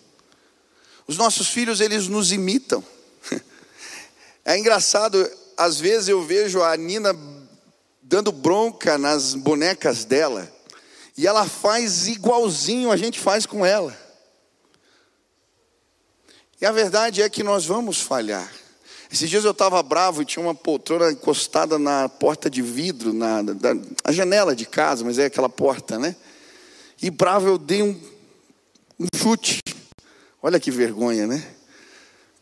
Os 1.13 1.19
nossos 1.19 1.49
filhos, 1.49 1.83
eles 1.83 2.09
nos 2.09 2.33
imitam. 2.33 2.83
É 4.45 4.59
engraçado, 4.59 5.31
às 5.57 5.79
vezes 5.79 6.09
eu 6.09 6.21
vejo 6.25 6.63
a 6.63 6.77
Nina 6.77 7.17
dando 8.03 8.33
bronca 8.33 8.99
nas 8.99 9.35
bonecas 9.35 10.05
dela, 10.05 10.53
e 11.17 11.29
ela 11.29 11.47
faz 11.47 12.09
igualzinho 12.09 12.91
a 12.91 12.97
gente 12.97 13.21
faz 13.21 13.47
com 13.47 13.65
ela. 13.65 13.97
E 16.61 16.67
a 16.67 16.73
verdade 16.73 17.23
é 17.23 17.29
que 17.29 17.45
nós 17.45 17.65
vamos 17.65 18.01
falhar. 18.01 18.53
Esses 19.13 19.31
dias 19.31 19.45
eu 19.45 19.53
estava 19.53 19.81
bravo 19.81 20.23
e 20.23 20.25
tinha 20.25 20.45
uma 20.45 20.57
poltrona 20.57 21.13
encostada 21.13 21.79
na 21.79 22.09
porta 22.09 22.51
de 22.51 22.63
vidro, 22.63 23.13
na, 23.13 23.45
na, 23.45 24.13
janela 24.13 24.57
de 24.57 24.67
casa, 24.67 25.05
mas 25.05 25.21
é 25.21 25.27
aquela 25.27 25.49
porta, 25.49 26.01
né? 26.01 26.17
E 27.01 27.11
bravo 27.11 27.47
eu 27.47 27.59
dei 27.59 27.83
um, 27.83 28.01
um 28.99 29.07
chute. 29.15 29.61
Olha 30.43 30.59
que 30.59 30.71
vergonha, 30.71 31.27
né? 31.27 31.55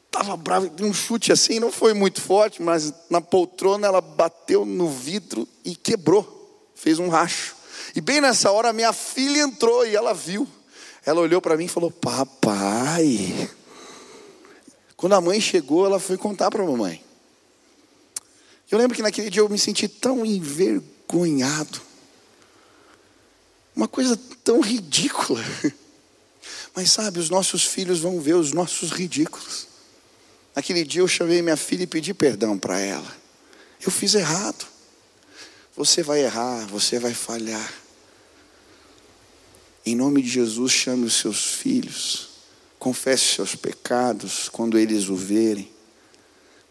Estava 0.06 0.36
bravo, 0.36 0.68
dei 0.70 0.88
um 0.88 0.92
chute 0.92 1.30
assim, 1.30 1.60
não 1.60 1.70
foi 1.70 1.94
muito 1.94 2.20
forte, 2.20 2.62
mas 2.62 2.92
na 3.08 3.20
poltrona 3.20 3.86
ela 3.86 4.00
bateu 4.00 4.64
no 4.64 4.88
vidro 4.88 5.46
e 5.64 5.76
quebrou, 5.76 6.68
fez 6.74 6.98
um 6.98 7.08
racho. 7.08 7.54
E 7.94 8.00
bem 8.00 8.20
nessa 8.20 8.50
hora 8.50 8.72
minha 8.72 8.92
filha 8.92 9.40
entrou 9.40 9.86
e 9.86 9.94
ela 9.94 10.14
viu. 10.14 10.48
Ela 11.04 11.20
olhou 11.20 11.40
para 11.40 11.56
mim 11.56 11.66
e 11.66 11.68
falou: 11.68 11.90
Papai. 11.90 13.50
Quando 14.96 15.14
a 15.14 15.20
mãe 15.20 15.40
chegou, 15.40 15.86
ela 15.86 16.00
foi 16.00 16.16
contar 16.16 16.50
para 16.50 16.62
a 16.62 16.66
mamãe. 16.66 17.02
Eu 18.70 18.78
lembro 18.78 18.96
que 18.96 19.02
naquele 19.02 19.30
dia 19.30 19.42
eu 19.42 19.48
me 19.48 19.58
senti 19.58 19.88
tão 19.88 20.24
envergonhado. 20.24 21.80
Uma 23.74 23.88
coisa 23.88 24.18
tão 24.42 24.60
ridícula. 24.60 25.42
Mas 26.74 26.92
sabe, 26.92 27.18
os 27.18 27.30
nossos 27.30 27.64
filhos 27.64 28.00
vão 28.00 28.20
ver 28.20 28.34
os 28.34 28.52
nossos 28.52 28.90
ridículos. 28.90 29.66
Naquele 30.54 30.84
dia 30.84 31.00
eu 31.00 31.08
chamei 31.08 31.42
minha 31.42 31.56
filha 31.56 31.84
e 31.84 31.86
pedi 31.86 32.14
perdão 32.14 32.58
para 32.58 32.78
ela. 32.78 33.16
Eu 33.80 33.90
fiz 33.90 34.14
errado. 34.14 34.66
Você 35.76 36.02
vai 36.02 36.22
errar, 36.22 36.66
você 36.66 36.98
vai 36.98 37.14
falhar. 37.14 37.72
Em 39.84 39.96
nome 39.96 40.22
de 40.22 40.28
Jesus, 40.28 40.72
chame 40.72 41.06
os 41.06 41.14
seus 41.14 41.54
filhos. 41.54 42.28
Confesse 42.78 43.34
seus 43.34 43.54
pecados 43.54 44.48
quando 44.48 44.78
eles 44.78 45.08
o 45.08 45.16
verem. 45.16 45.70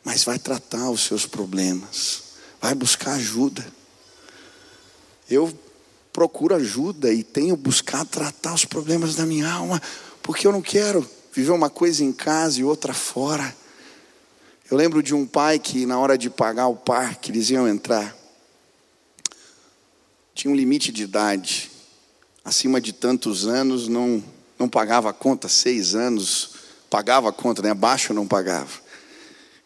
Mas 0.04 0.24
vai 0.24 0.38
tratar 0.38 0.90
os 0.90 1.02
seus 1.02 1.26
problemas. 1.26 2.24
Vai 2.62 2.76
buscar 2.76 3.14
ajuda. 3.14 3.66
Eu 5.30 5.58
procuro 6.12 6.56
ajuda 6.56 7.14
e 7.14 7.24
tenho 7.24 7.56
buscado 7.56 8.10
tratar 8.10 8.54
os 8.54 8.66
problemas 8.66 9.16
da 9.16 9.26
minha 9.26 9.50
alma, 9.50 9.82
porque 10.22 10.48
eu 10.48 10.52
não 10.52 10.62
quero 10.62 11.08
viver 11.34 11.52
uma 11.52 11.70
coisa 11.70 12.04
em 12.04 12.12
casa 12.12 12.60
e 12.60 12.64
outra 12.64 12.94
fora. 12.94 13.56
Eu 14.70 14.78
lembro 14.78 15.02
de 15.02 15.16
um 15.16 15.26
pai 15.26 15.58
que, 15.58 15.86
na 15.86 16.00
hora 16.00 16.18
de 16.18 16.30
pagar 16.30 16.68
o 16.68 16.76
parque, 16.76 17.32
eles 17.32 17.50
iam 17.50 17.68
entrar, 17.68 18.16
tinha 20.34 20.52
um 20.52 20.56
limite 20.56 20.92
de 20.92 21.04
idade, 21.04 21.72
acima 22.46 22.80
de 22.80 22.94
tantos 22.94 23.48
anos, 23.48 23.88
não, 23.88 24.24
não 24.58 24.70
pagava 24.70 25.10
a 25.10 25.14
conta, 25.14 25.50
seis 25.50 25.96
anos, 25.96 26.52
pagava 26.90 27.30
a 27.30 27.34
conta, 27.34 27.62
né? 27.62 27.72
abaixo 27.72 28.14
não 28.14 28.28
pagava. 28.28 28.80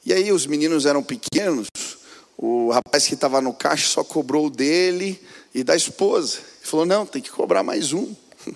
E 0.05 0.11
aí 0.11 0.31
os 0.31 0.45
meninos 0.45 0.85
eram 0.85 1.03
pequenos, 1.03 1.67
o 2.37 2.71
rapaz 2.71 3.07
que 3.07 3.13
estava 3.13 3.39
no 3.39 3.53
caixa 3.53 3.87
só 3.87 4.03
cobrou 4.03 4.49
dele, 4.49 5.21
e 5.53 5.63
da 5.63 5.75
esposa. 5.75 6.37
Ele 6.37 6.67
falou: 6.67 6.85
não, 6.85 7.05
tem 7.05 7.21
que 7.21 7.29
cobrar 7.29 7.63
mais 7.63 7.93
um. 7.93 8.13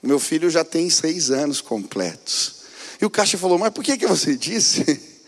O 0.00 0.06
meu 0.06 0.20
filho 0.20 0.48
já 0.48 0.62
tem 0.62 0.88
seis 0.88 1.32
anos 1.32 1.60
completos. 1.60 2.54
E 3.00 3.04
o 3.04 3.10
caixa 3.10 3.36
falou: 3.36 3.58
mas 3.58 3.72
por 3.72 3.82
que, 3.82 3.96
que 3.96 4.06
você 4.06 4.36
disse? 4.36 5.00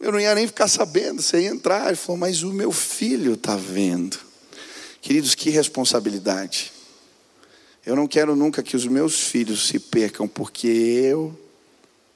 Eu 0.00 0.10
não 0.10 0.18
ia 0.18 0.34
nem 0.34 0.46
ficar 0.46 0.66
sabendo, 0.66 1.22
você 1.22 1.42
ia 1.42 1.50
entrar. 1.50 1.86
Ele 1.86 1.96
falou: 1.96 2.16
mas 2.16 2.42
o 2.42 2.52
meu 2.52 2.72
filho 2.72 3.34
está 3.34 3.54
vendo. 3.54 4.18
Queridos, 5.00 5.36
que 5.36 5.50
responsabilidade. 5.50 6.72
Eu 7.84 7.94
não 7.94 8.08
quero 8.08 8.34
nunca 8.34 8.64
que 8.64 8.74
os 8.74 8.84
meus 8.84 9.20
filhos 9.20 9.68
se 9.68 9.78
percam, 9.78 10.26
porque 10.26 10.66
eu 10.66 11.38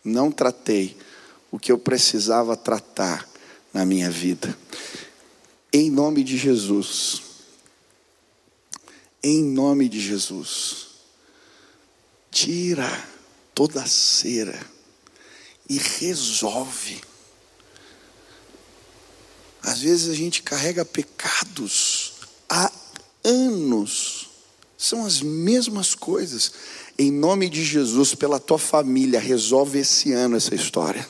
não 0.02 0.32
tratei 0.32 0.96
o 1.48 1.60
que 1.60 1.70
eu 1.70 1.78
precisava 1.78 2.56
tratar 2.56 3.28
na 3.72 3.84
minha 3.84 4.10
vida. 4.10 4.58
Em 5.72 5.88
nome 5.88 6.24
de 6.24 6.36
Jesus 6.36 7.29
em 9.22 9.42
nome 9.42 9.88
de 9.88 10.00
Jesus. 10.00 10.88
Tira 12.30 12.88
toda 13.54 13.82
a 13.82 13.86
cera 13.86 14.58
e 15.68 15.78
resolve. 15.78 17.00
Às 19.62 19.80
vezes 19.80 20.10
a 20.10 20.14
gente 20.14 20.42
carrega 20.42 20.84
pecados 20.84 22.12
há 22.48 22.72
anos, 23.22 24.28
são 24.76 25.04
as 25.04 25.20
mesmas 25.20 25.94
coisas. 25.94 26.52
Em 26.98 27.10
nome 27.10 27.48
de 27.48 27.64
Jesus, 27.64 28.14
pela 28.14 28.40
tua 28.40 28.58
família, 28.58 29.20
resolve 29.20 29.78
esse 29.80 30.12
ano 30.12 30.36
essa 30.36 30.54
história. 30.54 31.06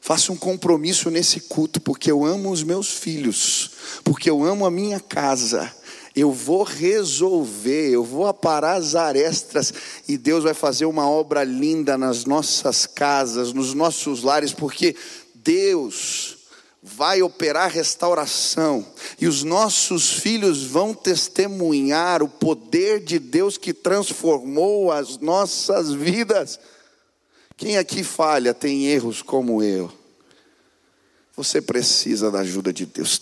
Faça 0.00 0.30
um 0.30 0.36
compromisso 0.36 1.10
nesse 1.10 1.40
culto, 1.40 1.80
porque 1.80 2.10
eu 2.10 2.24
amo 2.24 2.52
os 2.52 2.62
meus 2.62 2.90
filhos, 2.90 3.72
porque 4.04 4.30
eu 4.30 4.44
amo 4.44 4.64
a 4.64 4.70
minha 4.70 5.00
casa 5.00 5.74
eu 6.16 6.32
vou 6.32 6.62
resolver, 6.62 7.90
eu 7.90 8.02
vou 8.02 8.26
aparar 8.26 8.76
as 8.76 8.94
arestas 8.94 9.70
e 10.08 10.16
Deus 10.16 10.44
vai 10.44 10.54
fazer 10.54 10.86
uma 10.86 11.06
obra 11.06 11.44
linda 11.44 11.98
nas 11.98 12.24
nossas 12.24 12.86
casas, 12.86 13.52
nos 13.52 13.74
nossos 13.74 14.22
lares, 14.22 14.54
porque 14.54 14.96
Deus 15.34 16.38
vai 16.82 17.20
operar 17.20 17.70
restauração 17.70 18.86
e 19.20 19.26
os 19.26 19.42
nossos 19.42 20.10
filhos 20.10 20.62
vão 20.64 20.94
testemunhar 20.94 22.22
o 22.22 22.28
poder 22.28 23.00
de 23.00 23.18
Deus 23.18 23.58
que 23.58 23.74
transformou 23.74 24.90
as 24.90 25.18
nossas 25.18 25.92
vidas. 25.92 26.58
Quem 27.58 27.76
aqui 27.76 28.02
falha 28.02 28.54
tem 28.54 28.86
erros 28.86 29.20
como 29.20 29.62
eu. 29.62 29.92
Você 31.36 31.60
precisa 31.60 32.30
da 32.30 32.38
ajuda 32.38 32.72
de 32.72 32.86
Deus. 32.86 33.20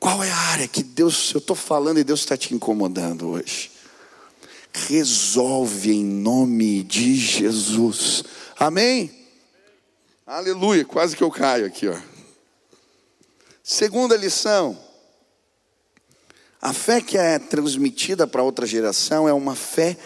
Qual 0.00 0.24
é 0.24 0.30
a 0.30 0.36
área 0.36 0.66
que 0.66 0.82
Deus, 0.82 1.30
eu 1.34 1.38
estou 1.40 1.54
falando 1.54 2.00
e 2.00 2.04
Deus 2.04 2.20
está 2.20 2.34
te 2.34 2.54
incomodando 2.54 3.28
hoje? 3.28 3.70
Resolve 4.72 5.92
em 5.92 6.02
nome 6.02 6.82
de 6.82 7.14
Jesus. 7.14 8.24
Amém? 8.58 9.14
Aleluia, 10.26 10.86
quase 10.86 11.14
que 11.14 11.22
eu 11.22 11.30
caio 11.30 11.66
aqui, 11.66 11.86
ó. 11.86 12.00
Segunda 13.62 14.16
lição. 14.16 14.78
A 16.62 16.72
fé 16.72 17.02
que 17.02 17.18
é 17.18 17.38
transmitida 17.38 18.26
para 18.26 18.42
outra 18.42 18.66
geração 18.66 19.28
é 19.28 19.34
uma 19.34 19.54
fé 19.54 19.98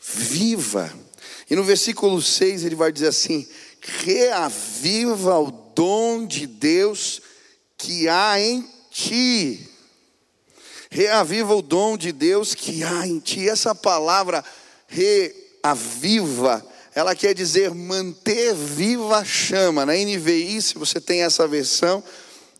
viva. 0.00 0.92
E 1.48 1.54
no 1.54 1.62
versículo 1.62 2.20
6 2.20 2.64
ele 2.64 2.74
vai 2.74 2.90
dizer 2.90 3.08
assim: 3.08 3.46
reaviva 3.80 5.38
o 5.38 5.52
dom 5.52 6.26
de 6.26 6.48
Deus 6.48 7.22
que 7.78 8.08
há 8.08 8.40
em 8.40 8.75
ti. 8.96 9.68
Reaviva 10.90 11.54
o 11.54 11.60
dom 11.60 11.98
de 11.98 12.12
Deus 12.12 12.54
que 12.54 12.82
há 12.82 13.06
em 13.06 13.18
ti. 13.18 13.46
Essa 13.46 13.74
palavra 13.74 14.42
reaviva, 14.88 16.64
ela 16.94 17.14
quer 17.14 17.34
dizer 17.34 17.74
manter 17.74 18.54
viva 18.54 19.18
a 19.18 19.24
chama. 19.24 19.84
Na 19.84 19.92
NVI, 19.92 20.62
se 20.62 20.78
você 20.78 20.98
tem 20.98 21.22
essa 21.22 21.46
versão, 21.46 22.02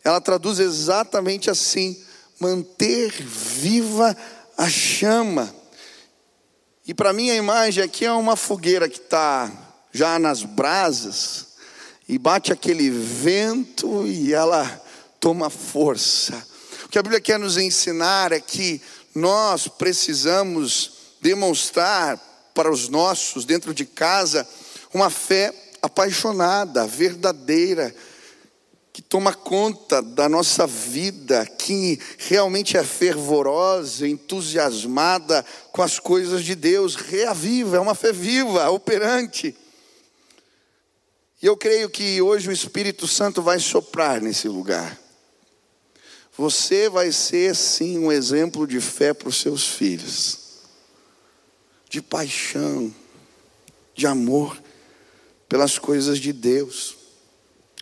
ela 0.05 0.21
traduz 0.21 0.59
exatamente 0.59 1.49
assim: 1.49 1.97
manter 2.38 3.11
viva 3.23 4.14
a 4.59 4.69
chama. 4.69 5.55
E 6.87 6.93
para 6.93 7.14
mim 7.14 7.31
a 7.31 7.37
imagem 7.37 7.83
aqui 7.83 8.05
é 8.05 8.12
uma 8.12 8.37
fogueira 8.37 8.88
que 8.88 8.99
está 8.99 9.50
já 9.90 10.19
nas 10.19 10.43
brasas, 10.43 11.47
e 12.07 12.19
bate 12.19 12.52
aquele 12.52 12.90
vento 12.90 14.07
e 14.07 14.35
ela 14.35 14.86
toma 15.20 15.50
força. 15.50 16.35
O 16.85 16.88
que 16.88 16.99
a 16.99 17.02
Bíblia 17.02 17.20
quer 17.20 17.38
nos 17.38 17.56
ensinar 17.56 18.32
é 18.32 18.40
que 18.40 18.80
nós 19.14 19.66
precisamos 19.66 20.92
demonstrar 21.20 22.16
para 22.54 22.70
os 22.70 22.88
nossos, 22.88 23.44
dentro 23.44 23.75
de 23.75 23.85
casa, 23.85 24.46
uma 24.92 25.11
fé 25.11 25.52
apaixonada, 25.82 26.87
verdadeira, 26.87 27.94
que 28.92 29.02
toma 29.02 29.35
conta 29.35 30.00
da 30.00 30.26
nossa 30.26 30.66
vida, 30.66 31.44
que 31.44 32.00
realmente 32.16 32.78
é 32.78 32.82
fervorosa, 32.82 34.08
entusiasmada 34.08 35.44
com 35.70 35.82
as 35.82 35.99
coisas 35.99 36.42
de 36.42 36.54
Deus, 36.54 36.94
reaviva, 36.94 37.76
é 37.76 37.80
uma 37.80 37.94
fé 37.94 38.11
viva, 38.11 38.70
operante. 38.70 39.54
E 41.42 41.46
eu 41.46 41.56
creio 41.56 41.90
que 41.90 42.23
hoje 42.23 42.49
o 42.49 42.52
Espírito 42.52 43.06
Santo 43.06 43.42
vai 43.42 43.58
soprar 43.58 44.23
nesse 44.23 44.49
lugar. 44.49 45.05
Você 46.37 46.88
vai 46.88 47.12
ser 47.12 47.57
sim 47.57 47.99
um 47.99 48.12
exemplo 48.12 48.66
de 48.66 48.81
fé 48.81 49.14
para 49.14 49.28
os 49.28 49.40
seus 49.40 49.66
filhos, 49.66 50.38
de 51.88 52.02
paixão, 52.02 52.95
de 53.95 54.07
amor 54.07 54.62
pelas 55.49 55.78
coisas 55.78 56.19
de 56.19 56.33
Deus. 56.33 56.97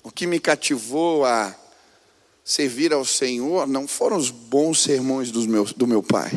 O 0.05 0.11
que 0.11 0.27
me 0.27 0.39
cativou 0.39 1.25
a 1.25 1.55
servir 2.45 2.93
ao 2.93 3.05
Senhor 3.05 3.67
não 3.67 3.89
foram 3.89 4.17
os 4.17 4.31
bons 4.31 4.83
sermões 4.83 5.33
do 5.33 5.41
meu, 5.49 5.65
do 5.65 5.87
meu 5.87 6.03
pai, 6.03 6.31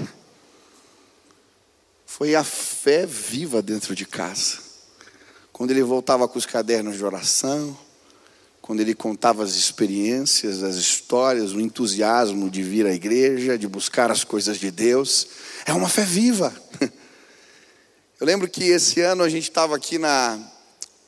foi 2.06 2.34
a 2.34 2.44
fé 2.44 3.06
viva 3.06 3.62
dentro 3.62 3.94
de 3.94 4.06
casa. 4.06 4.58
Quando 5.52 5.72
ele 5.72 5.84
voltava 5.84 6.28
com 6.28 6.40
os 6.40 6.46
cadernos 6.46 6.96
de 6.96 7.06
oração, 7.06 7.78
quando 8.68 8.82
ele 8.82 8.94
contava 8.94 9.46
as 9.46 9.54
experiências, 9.54 10.62
as 10.62 10.76
histórias, 10.76 11.54
o 11.54 11.60
entusiasmo 11.62 12.50
de 12.50 12.62
vir 12.62 12.86
à 12.86 12.94
igreja, 12.94 13.58
de 13.58 13.66
buscar 13.66 14.12
as 14.12 14.26
coisas 14.26 14.60
de 14.60 14.70
Deus, 14.70 15.26
é 15.66 15.72
uma 15.72 15.88
fé 15.88 16.04
viva. 16.04 16.54
Eu 18.20 18.28
lembro 18.28 18.46
que 18.50 18.66
esse 18.66 19.00
ano 19.00 19.24
a 19.24 19.30
gente 19.30 19.44
estava 19.44 19.74
aqui 19.74 19.98
na, 19.98 20.38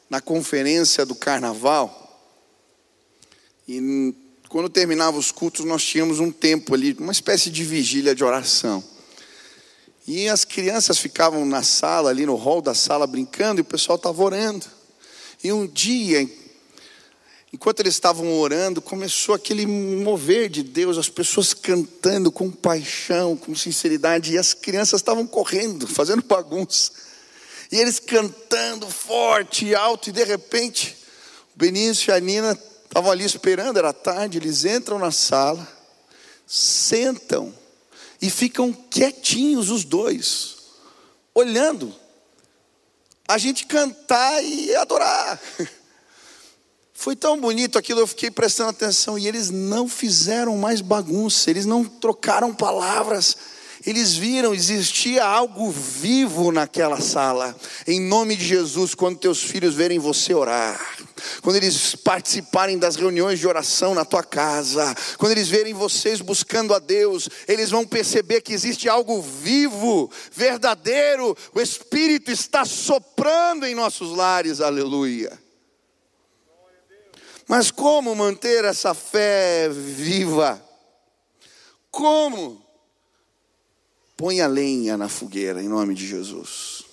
na 0.09 0.21
conferência 0.21 1.05
do 1.05 1.13
carnaval, 1.13 2.31
e 3.67 4.15
quando 4.47 4.69
terminava 4.69 5.17
os 5.17 5.29
cultos, 5.29 5.65
nós 5.65 5.83
tínhamos 5.83 6.21
um 6.21 6.31
tempo 6.31 6.73
ali, 6.73 6.95
uma 6.97 7.11
espécie 7.11 7.49
de 7.49 7.65
vigília 7.65 8.15
de 8.15 8.23
oração. 8.23 8.81
E 10.07 10.29
as 10.29 10.45
crianças 10.45 10.97
ficavam 10.97 11.45
na 11.45 11.61
sala, 11.61 12.09
ali 12.09 12.25
no 12.25 12.35
hall 12.35 12.61
da 12.61 12.73
sala, 12.73 13.05
brincando, 13.05 13.59
e 13.59 13.63
o 13.63 13.65
pessoal 13.65 13.97
estava 13.97 14.23
orando. 14.23 14.65
E 15.43 15.51
um 15.51 15.67
dia, 15.67 16.25
enquanto 17.53 17.79
eles 17.79 17.93
estavam 17.93 18.39
orando, 18.39 18.81
começou 18.81 19.35
aquele 19.35 19.65
mover 19.65 20.49
de 20.49 20.63
Deus, 20.63 20.97
as 20.97 21.09
pessoas 21.09 21.53
cantando 21.53 22.31
com 22.31 22.51
paixão, 22.51 23.35
com 23.35 23.55
sinceridade, 23.55 24.33
e 24.33 24.37
as 24.37 24.53
crianças 24.53 24.99
estavam 24.99 25.25
correndo, 25.25 25.87
fazendo 25.89 26.23
bagunça. 26.23 26.91
E 27.71 27.77
eles 27.77 27.99
cantando 27.99 28.87
forte 28.87 29.65
e 29.65 29.75
alto, 29.75 30.09
e 30.09 30.11
de 30.11 30.23
repente, 30.23 30.97
o 31.55 31.59
Benício 31.59 32.11
e 32.11 32.13
a 32.13 32.19
Nina 32.19 32.59
Estavam 32.89 33.11
ali 33.11 33.23
esperando, 33.23 33.77
era 33.77 33.93
tarde, 33.93 34.39
eles 34.39 34.65
entram 34.65 34.97
na 34.97 35.11
sala, 35.11 35.65
sentam 36.47 37.53
e 38.19 38.31
ficam 38.31 38.73
quietinhos 38.73 39.69
os 39.69 39.83
dois, 39.83 40.57
olhando 41.35 41.95
a 43.27 43.37
gente 43.37 43.67
cantar 43.67 44.43
e 44.43 44.75
adorar. 44.75 45.39
Foi 46.99 47.15
tão 47.15 47.39
bonito 47.39 47.77
aquilo, 47.77 48.01
eu 48.01 48.07
fiquei 48.07 48.29
prestando 48.29 48.71
atenção 48.71 49.17
e 49.17 49.25
eles 49.25 49.49
não 49.49 49.87
fizeram 49.87 50.57
mais 50.57 50.81
bagunça, 50.81 51.49
eles 51.49 51.65
não 51.65 51.85
trocaram 51.85 52.53
palavras 52.53 53.37
eles 53.85 54.15
viram 54.15 54.53
existia 54.53 55.23
algo 55.23 55.71
vivo 55.71 56.51
naquela 56.51 56.99
sala. 56.99 57.55
Em 57.87 57.99
nome 57.99 58.35
de 58.35 58.45
Jesus, 58.45 58.93
quando 58.93 59.17
teus 59.17 59.41
filhos 59.41 59.73
verem 59.73 59.97
você 59.97 60.33
orar, 60.33 60.79
quando 61.41 61.55
eles 61.55 61.95
participarem 61.95 62.77
das 62.77 62.97
reuniões 62.97 63.39
de 63.39 63.47
oração 63.47 63.95
na 63.95 64.03
tua 64.03 64.21
casa, 64.21 64.93
quando 65.17 65.31
eles 65.31 65.47
verem 65.47 65.73
vocês 65.73 66.19
buscando 66.19 66.73
a 66.73 66.79
Deus, 66.79 67.29
eles 67.47 67.69
vão 67.69 67.85
perceber 67.85 68.41
que 68.41 68.53
existe 68.53 68.89
algo 68.89 69.21
vivo, 69.21 70.11
verdadeiro. 70.33 71.35
O 71.55 71.61
Espírito 71.61 72.31
está 72.31 72.65
soprando 72.65 73.65
em 73.65 73.73
nossos 73.75 74.11
lares. 74.11 74.59
Aleluia. 74.59 75.48
Mas 77.49 77.71
como 77.71 78.13
manter 78.13 78.63
essa 78.63 78.93
fé 78.93 79.67
viva? 79.69 80.63
Como? 81.89 82.63
Põe 84.15 84.39
a 84.39 84.45
lenha 84.45 84.95
na 84.95 85.09
fogueira, 85.09 85.59
em 85.59 85.67
nome 85.67 85.95
de 85.95 86.05
Jesus. 86.05 86.83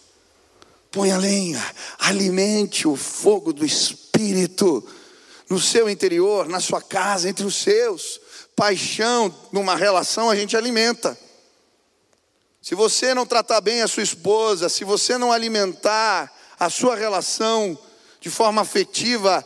Põe 0.91 1.11
a 1.11 1.19
lenha, 1.19 1.63
alimente 1.99 2.89
o 2.89 2.97
fogo 2.97 3.53
do 3.53 3.67
Espírito 3.67 4.83
no 5.51 5.61
seu 5.61 5.91
interior, 5.91 6.49
na 6.49 6.59
sua 6.59 6.81
casa, 6.81 7.29
entre 7.29 7.45
os 7.45 7.57
seus. 7.57 8.19
Paixão 8.57 9.33
numa 9.53 9.77
relação 9.77 10.31
a 10.31 10.35
gente 10.35 10.57
alimenta. 10.57 11.19
Se 12.63 12.75
você 12.75 13.13
não 13.13 13.27
tratar 13.27 13.61
bem 13.61 13.83
a 13.83 13.89
sua 13.89 14.03
esposa, 14.03 14.71
se 14.71 14.85
você 14.85 15.19
não 15.19 15.33
alimentar 15.33 16.35
a 16.59 16.71
sua 16.71 16.97
relação 16.97 17.79
de 18.23 18.31
forma 18.31 18.63
afetiva, 18.63 19.45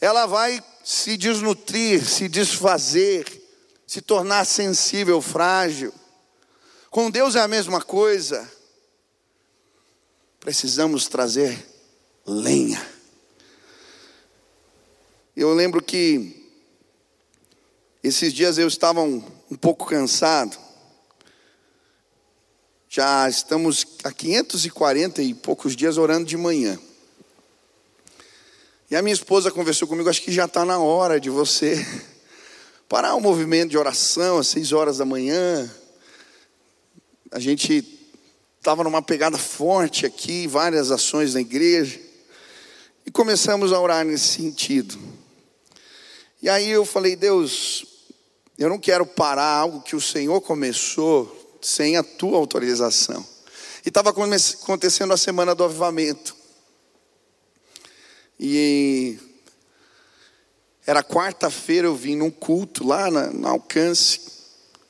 ela 0.00 0.26
vai 0.26 0.62
se 0.84 1.16
desnutrir, 1.16 2.04
se 2.06 2.28
desfazer, 2.28 3.26
se 3.86 4.00
tornar 4.00 4.44
sensível, 4.44 5.20
frágil. 5.22 5.92
Com 6.90 7.10
Deus 7.10 7.34
é 7.34 7.40
a 7.40 7.48
mesma 7.48 7.80
coisa. 7.80 8.50
Precisamos 10.40 11.08
trazer 11.08 11.58
lenha. 12.26 12.86
Eu 15.36 15.52
lembro 15.52 15.82
que 15.82 16.44
esses 18.02 18.32
dias 18.32 18.56
eu 18.56 18.68
estava 18.68 19.02
um, 19.02 19.22
um 19.50 19.56
pouco 19.56 19.86
cansado. 19.86 20.56
Já 22.88 23.28
estamos 23.28 23.84
há 24.04 24.12
540 24.12 25.22
e 25.22 25.34
poucos 25.34 25.74
dias 25.74 25.98
orando 25.98 26.24
de 26.24 26.36
manhã. 26.36 26.78
E 28.88 28.94
a 28.94 29.02
minha 29.02 29.14
esposa 29.14 29.50
conversou 29.50 29.88
comigo, 29.88 30.08
acho 30.08 30.22
que 30.22 30.30
já 30.30 30.44
está 30.44 30.64
na 30.64 30.78
hora 30.78 31.18
de 31.18 31.28
você 31.28 31.84
parar 32.88 33.16
o 33.16 33.20
movimento 33.20 33.70
de 33.70 33.78
oração 33.78 34.38
às 34.38 34.46
seis 34.46 34.72
horas 34.72 34.98
da 34.98 35.04
manhã, 35.04 35.68
a 37.32 37.40
gente 37.40 37.84
estava 38.58 38.84
numa 38.84 39.02
pegada 39.02 39.36
forte 39.36 40.06
aqui, 40.06 40.46
várias 40.46 40.92
ações 40.92 41.34
na 41.34 41.40
igreja, 41.40 42.00
e 43.04 43.10
começamos 43.10 43.72
a 43.72 43.80
orar 43.80 44.04
nesse 44.04 44.28
sentido. 44.28 44.96
E 46.40 46.48
aí 46.48 46.70
eu 46.70 46.84
falei, 46.84 47.16
Deus, 47.16 47.84
eu 48.56 48.68
não 48.68 48.78
quero 48.78 49.04
parar 49.04 49.50
algo 49.50 49.82
que 49.82 49.96
o 49.96 50.00
Senhor 50.00 50.40
começou 50.40 51.58
sem 51.60 51.96
a 51.96 52.04
tua 52.04 52.38
autorização. 52.38 53.26
E 53.84 53.88
estava 53.88 54.10
acontecendo 54.10 55.12
a 55.12 55.16
semana 55.16 55.56
do 55.56 55.64
avivamento. 55.64 56.35
E 58.38 59.18
era 60.86 61.02
quarta-feira, 61.02 61.86
eu 61.86 61.96
vim 61.96 62.16
num 62.16 62.30
culto 62.30 62.86
lá 62.86 63.10
na, 63.10 63.26
no 63.28 63.48
alcance. 63.48 64.20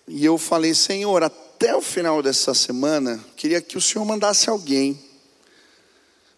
E 0.07 0.25
eu 0.25 0.37
falei, 0.37 0.75
Senhor, 0.75 1.23
até 1.23 1.75
o 1.75 1.81
final 1.81 2.23
dessa 2.23 2.53
semana, 2.53 3.19
queria 3.37 3.61
que 3.63 3.79
o 3.79 3.81
Senhor 3.81 4.05
mandasse 4.05 4.51
alguém 4.51 4.99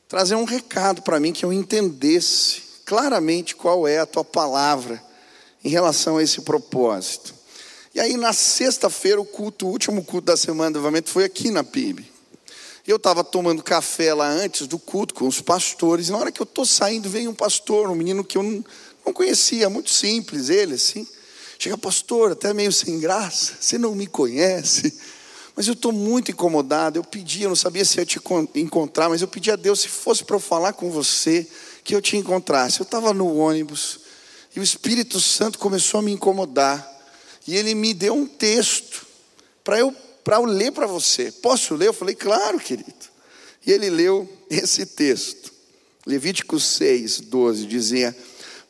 trazer 0.07 0.37
um 0.37 0.45
recado 0.45 1.03
para 1.03 1.21
mim 1.21 1.33
que 1.33 1.45
eu 1.45 1.53
entendesse 1.53 2.63
claramente 2.85 3.55
qual 3.55 3.87
é 3.87 3.99
a 3.99 4.07
tua 4.07 4.25
palavra 4.25 5.03
em 5.63 5.69
relação 5.69 6.17
a 6.17 6.23
esse 6.23 6.41
propósito. 6.41 7.35
E 7.95 8.01
aí, 8.01 8.17
na 8.17 8.33
sexta-feira, 8.33 9.21
o 9.21 9.25
culto, 9.25 9.67
o 9.67 9.71
último 9.71 10.05
culto 10.05 10.27
da 10.27 10.37
semana 10.37 10.71
do 10.71 10.79
avamento 10.79 11.11
foi 11.11 11.25
aqui 11.25 11.51
na 11.51 11.65
PIB. 11.65 12.18
Eu 12.89 12.97
estava 12.97 13.23
tomando 13.23 13.63
café 13.63 14.15
lá 14.15 14.27
antes 14.27 14.67
do 14.67 14.79
culto 14.79 15.13
com 15.13 15.29
os 15.29 15.43
pastores, 15.43 16.09
e 16.09 16.11
na 16.11 16.17
hora 16.17 16.33
que 16.33 16.41
eu 16.41 16.45
estou 16.45 16.65
saindo, 16.65 17.11
veio 17.11 17.31
um 17.31 17.35
pastor, 17.35 17.91
um 17.91 17.95
menino 17.95 18.25
que 18.25 18.39
eu 18.39 18.43
não, 18.43 18.65
não 19.05 19.13
conhecia, 19.13 19.69
muito 19.69 19.91
simples, 19.91 20.49
ele 20.49 20.73
assim. 20.73 21.07
Chega, 21.59 21.77
pastor, 21.77 22.33
até 22.33 22.55
meio 22.55 22.73
sem 22.73 22.99
graça, 22.99 23.53
você 23.61 23.77
não 23.77 23.95
me 23.95 24.07
conhece, 24.07 24.99
mas 25.55 25.67
eu 25.67 25.75
estou 25.75 25.93
muito 25.93 26.31
incomodado. 26.31 26.99
Eu 26.99 27.05
pedi, 27.05 27.43
eu 27.43 27.51
não 27.51 27.57
sabia 27.57 27.85
se 27.85 27.99
ia 27.99 28.07
te 28.07 28.19
encontrar, 28.55 29.11
mas 29.11 29.21
eu 29.21 29.29
pedi 29.29 29.51
a 29.51 29.57
Deus 29.57 29.81
se 29.81 29.89
fosse 29.89 30.25
para 30.25 30.37
eu 30.37 30.41
falar 30.41 30.73
com 30.73 30.91
você, 30.91 31.47
que 31.85 31.95
eu 31.95 32.01
te 32.01 32.17
encontrasse. 32.17 32.81
Eu 32.81 32.85
estava 32.85 33.13
no 33.13 33.37
ônibus 33.37 34.01
e 34.57 34.61
o 34.61 34.63
Espírito 34.63 35.21
Santo 35.21 35.59
começou 35.59 36.01
a 36.01 36.03
me 36.03 36.13
incomodar. 36.13 36.89
E 37.47 37.55
ele 37.55 37.75
me 37.75 37.93
deu 37.93 38.15
um 38.15 38.27
texto 38.27 39.07
para 39.63 39.79
eu, 39.79 39.95
eu 40.37 40.45
ler 40.45 40.73
para 40.73 40.87
você. 40.87 41.33
Posso 41.33 41.75
ler? 41.75 41.89
Eu 41.89 41.93
falei, 41.93 42.15
claro, 42.15 42.59
querido. 42.59 42.93
E 43.67 43.73
ele 43.73 43.91
leu 43.91 44.29
esse 44.51 44.87
texto. 44.87 45.53
Levítico 46.07 46.59
6, 46.59 47.21
12 47.21 47.67
dizia: 47.67 48.17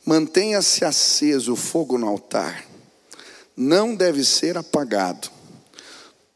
Mantenha-se 0.04 0.84
aceso 0.84 1.52
o 1.52 1.56
fogo 1.56 1.96
no 1.96 2.08
altar, 2.08 2.64
não 3.56 3.94
deve 3.94 4.24
ser 4.24 4.56
apagado. 4.58 5.30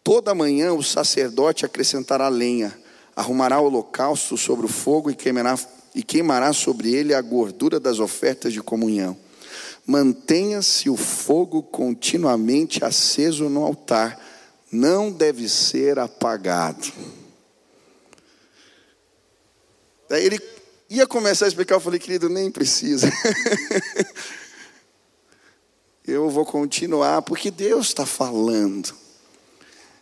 Toda 0.04 0.34
manhã 0.34 0.72
o 0.72 0.82
sacerdote 0.82 1.64
acrescentará 1.64 2.28
lenha, 2.28 2.76
arrumará 3.16 3.60
o 3.60 3.66
holocausto 3.66 4.36
sobre 4.36 4.66
o 4.66 4.68
fogo 4.68 5.10
e 5.10 5.14
queimará, 5.14 5.58
e 5.94 6.02
queimará 6.02 6.52
sobre 6.52 6.92
ele 6.94 7.14
a 7.14 7.20
gordura 7.20 7.80
das 7.80 7.98
ofertas 7.98 8.52
de 8.52 8.62
comunhão. 8.62 9.16
Mantenha-se 9.86 10.88
o 10.88 10.96
fogo 10.96 11.62
continuamente 11.62 12.84
aceso 12.84 13.48
no 13.48 13.64
altar, 13.64 14.20
não 14.72 15.12
deve 15.12 15.46
ser 15.50 15.98
apagado. 15.98 16.90
Daí 20.08 20.24
ele 20.24 20.40
ia 20.88 21.06
começar 21.06 21.44
a 21.44 21.48
explicar, 21.48 21.74
eu 21.74 21.80
falei, 21.80 22.00
querido, 22.00 22.30
nem 22.30 22.50
precisa. 22.50 23.12
eu 26.08 26.30
vou 26.30 26.46
continuar, 26.46 27.20
porque 27.20 27.50
Deus 27.50 27.88
está 27.88 28.06
falando. 28.06 28.94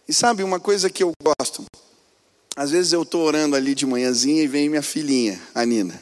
E 0.09 0.14
sabe 0.14 0.44
uma 0.44 0.61
coisa 0.61 0.88
que 0.88 1.02
eu 1.02 1.12
gosto? 1.22 1.64
Às 2.56 2.70
vezes 2.70 2.92
eu 2.92 3.02
estou 3.02 3.22
orando 3.22 3.56
ali 3.56 3.74
de 3.74 3.87
manhãzinha 3.87 4.42
e 4.42 4.46
vem 4.46 4.68
minha 4.68 4.83
filhinha, 4.83 5.40
a 5.54 5.64
Nina. 5.66 6.00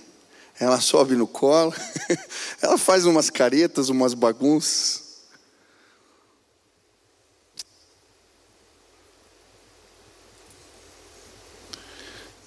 Ela 0.61 0.81
sobe 0.81 1.15
no 1.15 1.27
colo, 1.27 1.73
ela 2.61 2.77
faz 2.77 3.07
umas 3.07 3.31
caretas, 3.31 3.89
umas 3.89 4.13
bagunças. 4.13 5.08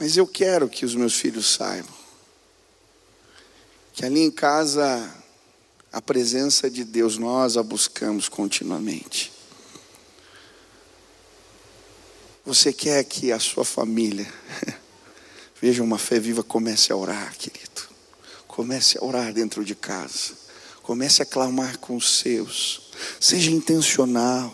Mas 0.01 0.17
eu 0.17 0.25
quero 0.25 0.67
que 0.67 0.83
os 0.83 0.95
meus 0.95 1.13
filhos 1.13 1.45
saibam 1.45 1.93
que 3.93 4.03
ali 4.03 4.21
em 4.21 4.31
casa 4.31 5.15
a 5.93 6.01
presença 6.01 6.71
de 6.71 6.83
Deus 6.83 7.19
nós 7.19 7.55
a 7.55 7.61
buscamos 7.61 8.27
continuamente. 8.27 9.31
Você 12.43 12.73
quer 12.73 13.03
que 13.03 13.31
a 13.31 13.37
sua 13.37 13.63
família 13.63 14.27
veja 15.61 15.83
uma 15.83 15.99
fé 15.99 16.19
viva, 16.19 16.41
comece 16.41 16.91
a 16.91 16.95
orar, 16.95 17.37
querido. 17.37 17.83
Comece 18.47 18.97
a 18.97 19.05
orar 19.05 19.31
dentro 19.31 19.63
de 19.63 19.75
casa. 19.75 20.33
Comece 20.81 21.21
a 21.21 21.27
clamar 21.27 21.77
com 21.77 21.95
os 21.95 22.17
seus. 22.17 22.89
Seja 23.19 23.51
intencional. 23.51 24.51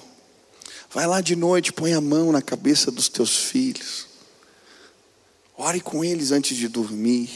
Vai 0.91 1.07
lá 1.07 1.21
de 1.21 1.37
noite, 1.37 1.71
põe 1.71 1.93
a 1.93 2.01
mão 2.01 2.33
na 2.33 2.41
cabeça 2.41 2.91
dos 2.91 3.07
teus 3.07 3.33
filhos. 3.33 4.06
Ore 5.57 5.81
com 5.81 6.05
eles 6.05 6.31
antes 6.31 6.55
de 6.55 6.67
dormir. 6.67 7.29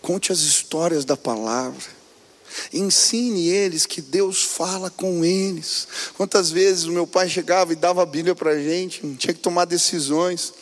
Conte 0.00 0.32
as 0.32 0.40
histórias 0.40 1.04
da 1.04 1.16
palavra. 1.16 1.84
Ensine 2.72 3.48
eles 3.48 3.84
que 3.84 4.00
Deus 4.00 4.42
fala 4.42 4.90
com 4.90 5.22
eles. 5.22 5.86
Quantas 6.16 6.50
vezes 6.50 6.84
o 6.84 6.92
meu 6.92 7.06
pai 7.06 7.28
chegava 7.28 7.72
e 7.72 7.76
dava 7.76 8.02
a 8.02 8.06
Bíblia 8.06 8.34
para 8.34 8.52
a 8.52 8.58
gente, 8.58 9.00
tinha 9.16 9.34
que 9.34 9.40
tomar 9.40 9.66
decisões. 9.66 10.54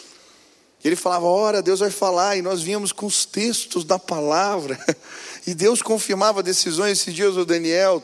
Ele 0.85 0.97
falava, 0.97 1.27
ora, 1.27 1.63
Deus 1.63 1.79
vai 1.79 1.91
falar, 1.91 2.37
e 2.37 2.43
nós 2.43 2.63
víamos 2.63 2.91
com 2.91 3.07
os 3.07 3.25
textos 3.25 3.85
da 3.85 3.99
palavra, 3.99 4.79
e 5.47 5.55
Deus 5.55 5.83
confirmava 5.83 6.43
decisões. 6.43 6.99
Esses 6.99 7.15
dias 7.15 7.37
o 7.37 7.45
Daniel 7.45 8.03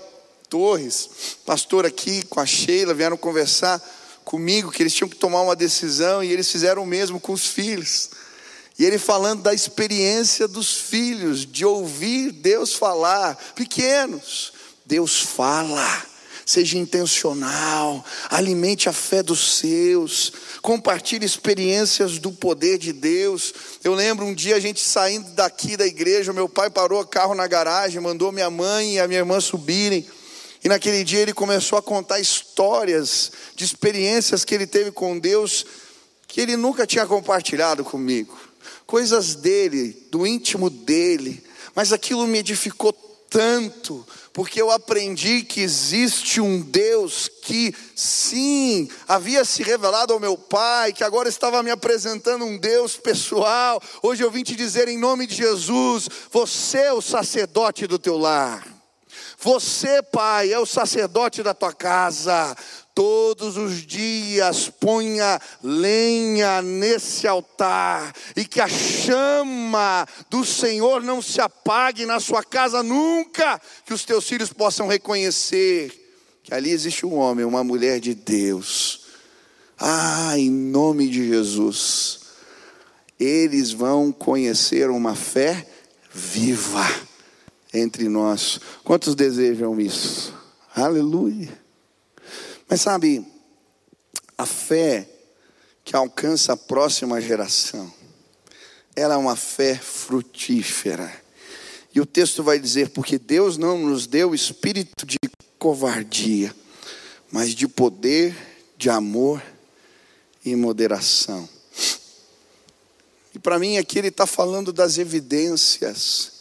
Torres, 0.49 1.09
pastor 1.45 1.85
aqui 1.85 2.23
com 2.27 2.39
a 2.39 2.47
Sheila, 2.47 2.95
vieram 2.95 3.17
conversar 3.17 3.83
comigo 4.25 4.71
que 4.71 4.83
eles 4.83 4.93
tinham 4.93 5.09
que 5.09 5.17
tomar 5.17 5.41
uma 5.43 5.57
decisão, 5.57 6.23
e 6.23 6.31
eles 6.31 6.51
fizeram 6.51 6.83
o 6.83 6.87
mesmo 6.87 7.19
com 7.19 7.33
os 7.33 7.47
filhos. 7.47 8.11
E 8.79 8.85
ele 8.85 8.99
falando 8.99 9.43
da 9.43 9.55
experiência 9.55 10.47
dos 10.47 10.77
filhos, 10.77 11.47
de 11.47 11.65
ouvir 11.65 12.31
Deus 12.31 12.75
falar, 12.75 13.35
pequenos, 13.55 14.53
Deus 14.85 15.21
fala 15.21 16.07
seja 16.47 16.79
intencional, 16.79 18.05
alimente 18.31 18.89
a 18.89 18.93
fé 18.93 19.21
dos 19.21 19.59
seus, 19.59 20.33
compartilhe 20.63 21.27
experiências 21.27 22.21
do 22.21 22.31
poder 22.31 22.79
de 22.79 22.93
Deus. 22.93 23.53
Eu 23.83 23.95
lembro 23.95 24.25
um 24.25 24.33
dia 24.33 24.55
a 24.55 24.61
gente 24.61 24.81
saindo 24.81 25.33
daqui 25.33 25.77
da 25.77 25.85
igreja, 25.85 26.33
meu 26.33 26.49
pai 26.49 26.71
parou 26.71 27.01
o 27.01 27.07
carro 27.07 27.35
na 27.35 27.49
garagem, 27.49 28.01
mandou 28.01 28.31
minha 28.31 28.49
mãe 28.49 28.95
e 28.95 29.01
a 29.01 29.09
minha 29.09 29.19
irmã 29.19 29.41
subirem. 29.41 30.07
E 30.63 30.69
naquele 30.69 31.03
dia 31.03 31.19
ele 31.19 31.35
começou 31.35 31.79
a 31.79 31.83
contar 31.83 32.21
histórias 32.21 33.33
de 33.57 33.65
experiências 33.65 34.45
que 34.45 34.55
ele 34.55 34.69
teve 34.69 34.93
com 34.93 35.19
Deus 35.19 35.67
que 36.29 36.41
ele 36.41 36.57
nunca 36.57 36.87
tinha 36.87 37.07
compartilhado 37.07 37.85
comigo. 37.85 38.37
Coisas 38.87 39.35
dele, 39.35 40.07
do 40.11 40.27
íntimo 40.27 40.71
dele, 40.71 41.43
mas 41.75 41.93
aquilo 41.93 42.27
me 42.27 42.39
edificou 42.39 42.93
tanto, 43.29 44.07
porque 44.33 44.63
eu 44.63 44.71
aprendi 44.71 45.43
que 45.43 45.61
existe 45.61 46.41
um 46.41 46.61
Deus 46.61 47.29
que, 47.43 47.75
sim, 47.95 48.89
havia 49.09 49.45
se 49.45 49.63
revelado 49.63 50.13
ao 50.13 50.21
meu 50.21 50.39
Pai, 50.39 50.93
que 50.93 51.03
agora 51.03 51.29
estava 51.29 51.63
me 51.63 51.71
apresentando 51.71 52.45
um 52.45 52.57
Deus 52.57 52.97
pessoal. 52.97 53.83
Hoje 54.03 54.23
eu 54.23 54.31
vim 54.31 54.43
te 54.43 54.55
dizer 54.55 54.89
em 54.89 54.99
nome 54.99 55.27
de 55.27 55.35
Jesus: 55.35 56.09
você 56.31 56.79
é 56.79 56.93
o 56.93 57.03
sacerdote 57.03 57.87
do 57.87 57.99
teu 57.99 58.17
lar. 58.17 58.77
Você, 59.39 60.03
pai, 60.03 60.53
é 60.53 60.59
o 60.59 60.67
sacerdote 60.67 61.43
da 61.43 61.53
tua 61.53 61.73
casa. 61.73 62.57
Todos 62.97 63.59
os 63.59 63.87
dias 63.87 64.71
ponha 64.71 65.39
lenha 65.63 66.63
nesse 66.63 67.29
altar 67.29 68.11
e 68.35 68.47
que 68.47 68.59
a 68.59 68.67
chama 68.67 70.09
do 70.31 70.47
Senhor 70.47 71.03
não 71.03 71.21
se 71.21 71.39
apague 71.39 72.07
na 72.07 72.19
sua 72.19 72.43
casa 72.43 72.83
nunca, 72.83 73.61
que 73.85 73.93
os 73.93 74.03
teus 74.03 74.27
filhos 74.27 74.51
possam 74.51 74.89
reconhecer 74.89 75.93
que 76.43 76.55
ali 76.55 76.71
existe 76.71 77.05
um 77.05 77.17
homem, 77.17 77.45
uma 77.45 77.63
mulher 77.63 78.01
de 78.01 78.15
Deus. 78.15 79.03
Ah, 79.79 80.39
em 80.39 80.51
nome 80.51 81.07
de 81.07 81.29
Jesus, 81.29 82.21
eles 83.21 83.73
vão 83.73 84.11
conhecer 84.11 84.89
uma 84.89 85.15
fé 85.15 85.69
viva 86.11 86.87
entre 87.75 88.09
nós. 88.09 88.59
Quantos 88.83 89.15
desejam 89.15 89.79
isso? 89.79 90.33
Aleluia. 90.75 91.66
Mas 92.69 92.81
sabe, 92.81 93.25
a 94.37 94.45
fé 94.45 95.09
que 95.85 95.95
alcança 95.95 96.53
a 96.53 96.57
próxima 96.57 97.21
geração, 97.21 97.93
ela 98.95 99.15
é 99.15 99.17
uma 99.17 99.37
fé 99.37 99.77
frutífera. 99.77 101.13
E 101.95 102.01
o 102.01 102.07
texto 102.07 102.43
vai 102.43 102.59
dizer: 102.59 102.91
porque 102.91 103.19
Deus 103.19 103.57
não 103.57 103.79
nos 103.79 104.07
deu 104.07 104.35
espírito 104.35 105.07
de 105.07 105.17
covardia, 105.59 106.55
mas 107.31 107.55
de 107.55 107.69
poder, 107.69 108.37
de 108.77 108.91
amor 108.91 109.43
e 110.45 110.57
moderação. 110.57 111.49
E 113.35 113.39
para 113.39 113.59
mim 113.59 113.77
aqui 113.77 113.99
ele 113.99 114.09
está 114.09 114.27
falando 114.27 114.73
das 114.73 114.99
evidências 114.99 116.33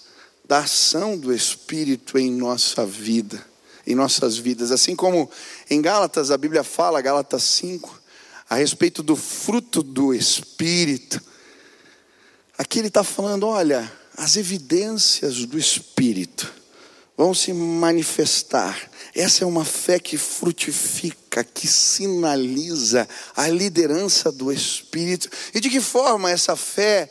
da 0.48 0.60
ação 0.60 1.18
do 1.18 1.34
Espírito 1.34 2.18
em 2.18 2.32
nossa 2.32 2.86
vida 2.86 3.55
em 3.86 3.96
nossas 3.96 4.38
vidas. 4.38 4.72
Assim 4.72 4.96
como 4.96 5.30
em 5.70 5.82
Gálatas, 5.82 6.32
a 6.32 6.38
Bíblia 6.38 6.64
fala, 6.64 7.02
Gálatas 7.02 7.44
5, 7.44 8.02
a 8.50 8.56
respeito 8.56 9.02
do 9.02 9.16
fruto 9.16 9.82
do 9.82 10.14
Espírito. 10.14 11.22
Aqui 12.58 12.80
ele 12.80 12.88
está 12.88 13.04
falando: 13.04 13.48
olha, 13.48 13.92
as 14.16 14.38
evidências 14.38 15.46
do 15.46 15.58
Espírito 15.58 16.52
vão 17.18 17.34
se 17.34 17.54
manifestar. 17.54 18.90
Essa 19.14 19.44
é 19.44 19.48
uma 19.48 19.64
fé 19.64 20.00
que 20.00 20.18
frutifica, 20.18 21.44
que 21.44 21.68
sinaliza 21.68 23.08
a 23.36 23.48
liderança 23.48 24.32
do 24.32 24.52
Espírito. 24.52 25.30
E 25.54 25.60
de 25.60 25.70
que 25.70 25.80
forma 25.80 26.30
essa 26.30 26.56
fé 26.56 27.10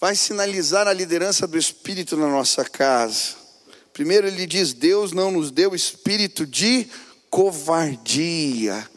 vai 0.00 0.16
sinalizar 0.16 0.88
a 0.88 0.92
liderança 0.92 1.46
do 1.46 1.58
Espírito 1.58 2.16
na 2.16 2.28
nossa 2.28 2.64
casa. 2.64 3.41
Primeiro, 3.92 4.26
ele 4.26 4.46
diz: 4.46 4.72
Deus 4.72 5.12
não 5.12 5.30
nos 5.30 5.50
deu 5.50 5.74
espírito 5.74 6.46
de 6.46 6.88
covardia, 7.28 8.88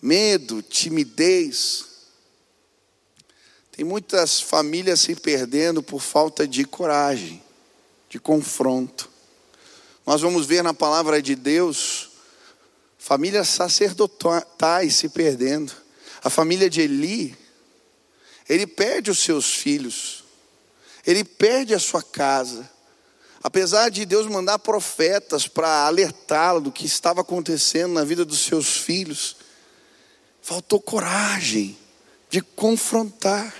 medo, 0.00 0.62
timidez. 0.62 1.84
Tem 3.72 3.84
muitas 3.84 4.40
famílias 4.40 5.00
se 5.00 5.14
perdendo 5.14 5.82
por 5.82 6.00
falta 6.00 6.48
de 6.48 6.64
coragem, 6.64 7.42
de 8.08 8.18
confronto. 8.18 9.10
Nós 10.06 10.20
vamos 10.20 10.46
ver 10.46 10.62
na 10.62 10.72
palavra 10.72 11.20
de 11.20 11.34
Deus 11.34 12.10
famílias 13.06 13.48
sacerdotais 13.48 14.96
se 14.96 15.08
perdendo. 15.08 15.72
A 16.24 16.28
família 16.28 16.68
de 16.68 16.80
Eli, 16.80 17.36
ele 18.48 18.66
perde 18.66 19.12
os 19.12 19.20
seus 19.20 19.54
filhos, 19.54 20.24
ele 21.06 21.22
perde 21.22 21.72
a 21.72 21.78
sua 21.78 22.02
casa. 22.02 22.68
Apesar 23.46 23.90
de 23.90 24.04
Deus 24.04 24.26
mandar 24.26 24.58
profetas 24.58 25.46
para 25.46 25.86
alertá-lo 25.86 26.60
do 26.60 26.72
que 26.72 26.84
estava 26.84 27.20
acontecendo 27.20 27.92
na 27.92 28.02
vida 28.02 28.24
dos 28.24 28.40
seus 28.40 28.78
filhos, 28.78 29.36
faltou 30.42 30.80
coragem 30.80 31.78
de 32.28 32.40
confrontar. 32.40 33.54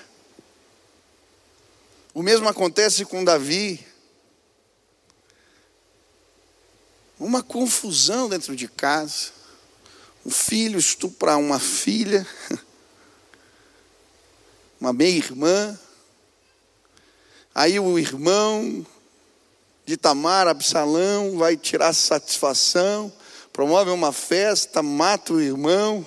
O 2.13 2.21
mesmo 2.21 2.49
acontece 2.49 3.05
com 3.05 3.23
Davi. 3.23 3.87
Uma 7.17 7.41
confusão 7.41 8.29
dentro 8.29 8.57
de 8.57 8.67
casa. 8.67 9.31
Um 10.25 10.33
filho 10.33 10.81
estupra 10.81 11.37
uma 11.37 11.61
filha, 11.61 12.27
uma 14.81 14.93
meia-irmã. 14.93 15.79
Aí 17.55 17.79
o 17.79 17.97
irmão 18.01 18.85
de 19.87 19.97
Tamar, 19.97 20.49
Absalão, 20.49 21.39
vai 21.39 21.57
tirar 21.57 21.93
satisfação, 21.93 23.11
promove 23.53 23.91
uma 23.91 24.13
festa, 24.13 24.83
mata 24.83 25.33
o 25.33 25.41
irmão, 25.41 26.05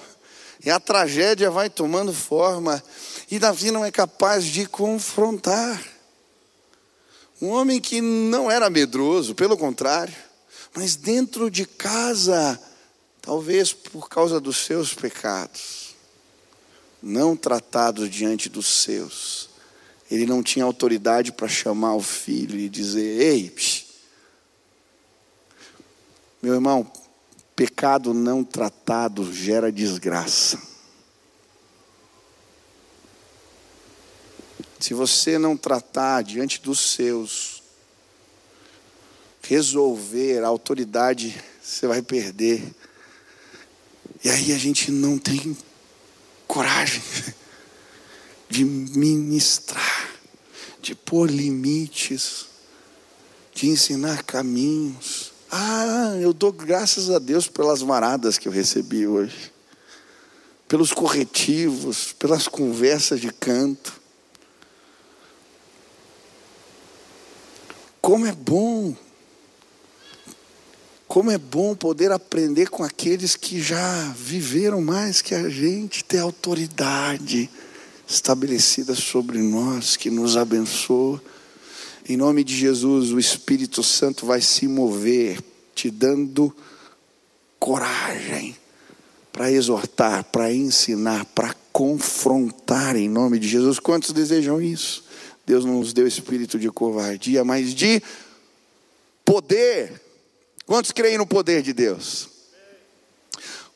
e 0.64 0.70
a 0.70 0.82
tragédia 0.82 1.50
vai 1.50 1.70
tomando 1.70 2.14
forma. 2.14 2.84
E 3.32 3.40
Davi 3.40 3.72
não 3.72 3.86
é 3.86 3.90
capaz 3.90 4.44
de 4.44 4.66
confrontar. 4.66 5.82
Um 7.42 7.48
homem 7.48 7.80
que 7.80 8.02
não 8.02 8.52
era 8.52 8.70
medroso, 8.70 9.34
pelo 9.34 9.58
contrário, 9.58 10.14
mas 10.76 10.98
dentro 10.98 11.50
de 11.50 11.66
casa, 11.66 12.60
talvez 13.22 13.72
por 13.72 14.10
causa 14.10 14.42
dos 14.42 14.58
seus 14.58 14.94
pecados, 14.94 15.96
não 17.02 17.38
tratados 17.38 18.10
diante 18.10 18.50
dos 18.50 18.68
seus, 18.68 19.49
ele 20.10 20.26
não 20.26 20.42
tinha 20.42 20.66
autoridade 20.66 21.32
para 21.32 21.48
chamar 21.48 21.96
o 21.96 22.02
filho 22.02 22.58
e 22.58 22.68
dizer: 22.68 23.22
Ei, 23.22 23.50
psh. 23.50 23.86
meu 26.42 26.56
irmão, 26.56 26.92
pecado 27.56 28.14
não 28.14 28.44
tratado 28.44 29.32
gera 29.34 29.72
desgraça. 29.72 30.60
Se 34.80 34.94
você 34.94 35.38
não 35.38 35.58
tratar 35.58 36.24
diante 36.24 36.62
dos 36.62 36.80
seus, 36.80 37.62
resolver, 39.44 40.44
a 40.44 40.48
autoridade 40.48 41.36
você 41.62 41.86
vai 41.86 42.02
perder. 42.02 42.64
E 44.24 44.30
aí 44.30 44.54
a 44.54 44.58
gente 44.58 44.90
não 44.90 45.18
tem 45.18 45.56
coragem 46.48 47.02
de 48.50 48.66
ministrar, 48.66 50.10
de 50.82 50.96
pôr 50.96 51.30
limites, 51.30 52.48
de 53.54 53.68
ensinar 53.68 54.24
caminhos. 54.24 55.32
Ah, 55.52 56.16
eu 56.20 56.34
dou 56.34 56.52
graças 56.52 57.12
a 57.12 57.20
Deus 57.20 57.48
pelas 57.48 57.84
maradas 57.84 58.40
que 58.40 58.48
eu 58.48 58.52
recebi 58.52 59.06
hoje, 59.06 59.52
pelos 60.68 60.92
corretivos, 60.92 62.12
pelas 62.14 62.48
conversas 62.48 63.22
de 63.22 63.32
canto. 63.32 64.00
Como 68.02 68.26
é 68.26 68.32
bom, 68.32 68.96
como 71.08 71.30
é 71.30 71.38
bom 71.38 71.76
poder 71.76 72.12
aprender 72.12 72.70
com 72.70 72.84
aqueles 72.84 73.36
que 73.36 73.62
já 73.62 74.12
viveram 74.18 74.82
mais 74.82 75.22
que 75.22 75.36
a 75.36 75.50
gente, 75.50 76.04
ter 76.04 76.20
autoridade 76.20 77.50
estabelecida 78.10 78.96
sobre 78.96 79.38
nós, 79.38 79.96
que 79.96 80.10
nos 80.10 80.36
abençoa. 80.36 81.22
Em 82.08 82.18
nome 82.18 82.44
de 82.44 82.58
Jesus, 82.58 83.12
o 83.12 83.20
Espírito 83.20 83.84
Santo 83.84 84.26
vai 84.26 84.42
se 84.42 84.68
mover, 84.68 85.40
te 85.76 85.92
dando 85.92 86.54
coragem 87.60 88.58
para 89.32 89.52
exortar, 89.52 90.24
para 90.24 90.52
ensinar, 90.52 91.24
para 91.28 91.56
confrontar 91.72 92.96
em 92.96 93.08
nome 93.08 93.38
de 93.38 93.48
Jesus. 93.48 93.78
Quantos 93.78 94.12
desejam 94.12 94.60
isso? 94.60 95.04
Deus 95.46 95.64
não 95.64 95.80
nos 95.80 95.94
deu 95.94 96.08
espírito 96.08 96.58
de 96.58 96.70
covardia, 96.72 97.44
mas 97.44 97.76
de 97.76 98.02
poder. 99.24 100.02
Quantos 100.66 100.92
creem 100.92 101.18
no 101.20 101.28
poder 101.28 101.62
de 101.62 101.74
Deus? 101.74 102.28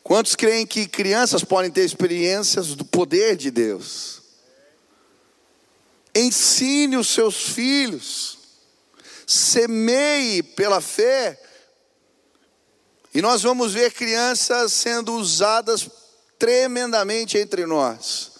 Quantos 0.03 0.35
creem 0.35 0.65
que 0.65 0.87
crianças 0.87 1.43
podem 1.43 1.69
ter 1.69 1.85
experiências 1.85 2.75
do 2.75 2.83
poder 2.83 3.35
de 3.35 3.51
Deus? 3.51 4.22
Ensine 6.15 6.97
os 6.97 7.07
seus 7.07 7.49
filhos, 7.49 8.37
semeie 9.25 10.43
pela 10.43 10.79
fé, 10.79 11.39
e 13.13 13.21
nós 13.21 13.43
vamos 13.43 13.73
ver 13.73 13.91
crianças 13.93 14.73
sendo 14.73 15.13
usadas 15.13 15.89
tremendamente 16.37 17.37
entre 17.37 17.65
nós, 17.65 18.31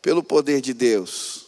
pelo 0.00 0.22
poder 0.22 0.60
de 0.60 0.72
Deus. 0.72 1.46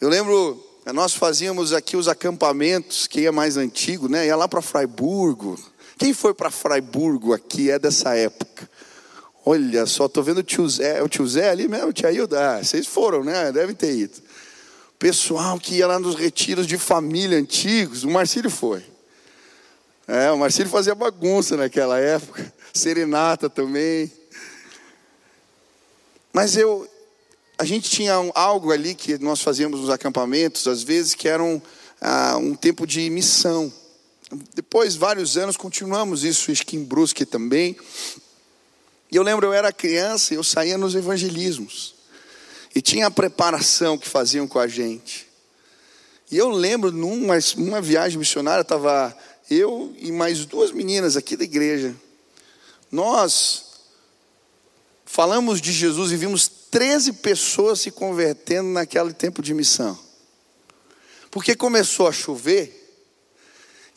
Eu 0.00 0.08
lembro, 0.08 0.64
nós 0.92 1.14
fazíamos 1.14 1.72
aqui 1.72 1.96
os 1.96 2.06
acampamentos, 2.06 3.06
quem 3.06 3.26
é 3.26 3.30
mais 3.30 3.56
antigo, 3.56 4.08
né? 4.08 4.26
Ia 4.26 4.36
lá 4.36 4.46
para 4.46 4.62
Fraiburgo. 4.62 5.58
Quem 5.98 6.12
foi 6.12 6.34
para 6.34 6.50
Fraiburgo 6.50 7.32
aqui 7.32 7.70
é 7.70 7.78
dessa 7.78 8.14
época? 8.14 8.70
Olha 9.48 9.86
só, 9.86 10.06
estou 10.06 10.24
vendo 10.24 10.38
o 10.38 10.42
tio 10.42 10.68
Zé, 10.68 10.98
é 10.98 11.02
o 11.04 11.08
tio 11.08 11.24
Zé 11.24 11.50
ali 11.50 11.68
mesmo, 11.68 11.86
o 11.86 11.92
tia 11.92 12.10
Hilda, 12.10 12.56
ah, 12.56 12.64
vocês 12.64 12.84
foram, 12.84 13.22
né? 13.22 13.52
Devem 13.52 13.76
ter 13.76 13.94
ido. 13.96 14.20
Pessoal 14.98 15.56
que 15.60 15.76
ia 15.76 15.86
lá 15.86 16.00
nos 16.00 16.16
retiros 16.16 16.66
de 16.66 16.76
família 16.76 17.38
antigos, 17.38 18.02
o 18.02 18.10
Marcílio 18.10 18.50
foi. 18.50 18.84
É, 20.08 20.32
o 20.32 20.36
Marcílio 20.36 20.68
fazia 20.68 20.96
bagunça 20.96 21.56
naquela 21.56 21.96
época, 21.96 22.52
serenata 22.74 23.48
também. 23.48 24.10
Mas 26.32 26.56
eu, 26.56 26.84
a 27.56 27.64
gente 27.64 27.88
tinha 27.88 28.14
algo 28.34 28.72
ali 28.72 28.96
que 28.96 29.16
nós 29.18 29.40
fazíamos 29.40 29.78
nos 29.78 29.90
acampamentos, 29.90 30.66
às 30.66 30.82
vezes, 30.82 31.14
que 31.14 31.28
era 31.28 31.40
um, 31.40 31.62
ah, 32.00 32.36
um 32.36 32.56
tempo 32.56 32.84
de 32.84 33.08
missão. 33.10 33.72
Depois, 34.56 34.96
vários 34.96 35.36
anos, 35.36 35.56
continuamos 35.56 36.24
isso 36.24 36.50
em 36.50 36.82
Brusque 36.82 37.24
também. 37.24 37.76
E 39.10 39.16
eu 39.16 39.22
lembro, 39.22 39.46
eu 39.46 39.52
era 39.52 39.72
criança 39.72 40.34
e 40.34 40.36
eu 40.36 40.44
saía 40.44 40.76
nos 40.76 40.94
evangelismos. 40.94 41.94
E 42.74 42.82
tinha 42.82 43.06
a 43.06 43.10
preparação 43.10 43.96
que 43.96 44.08
faziam 44.08 44.46
com 44.46 44.58
a 44.58 44.66
gente. 44.66 45.26
E 46.30 46.36
eu 46.36 46.50
lembro, 46.50 46.90
numa 46.90 47.38
uma 47.56 47.80
viagem 47.80 48.18
missionária, 48.18 48.62
estava 48.62 49.16
eu 49.48 49.94
e 49.98 50.10
mais 50.10 50.44
duas 50.44 50.72
meninas 50.72 51.16
aqui 51.16 51.36
da 51.36 51.44
igreja. 51.44 51.94
Nós 52.90 53.64
falamos 55.04 55.60
de 55.60 55.72
Jesus 55.72 56.10
e 56.10 56.16
vimos 56.16 56.48
13 56.70 57.14
pessoas 57.14 57.80
se 57.80 57.90
convertendo 57.90 58.68
naquele 58.70 59.12
tempo 59.12 59.40
de 59.40 59.54
missão. 59.54 59.98
Porque 61.30 61.54
começou 61.54 62.08
a 62.08 62.12
chover 62.12 62.84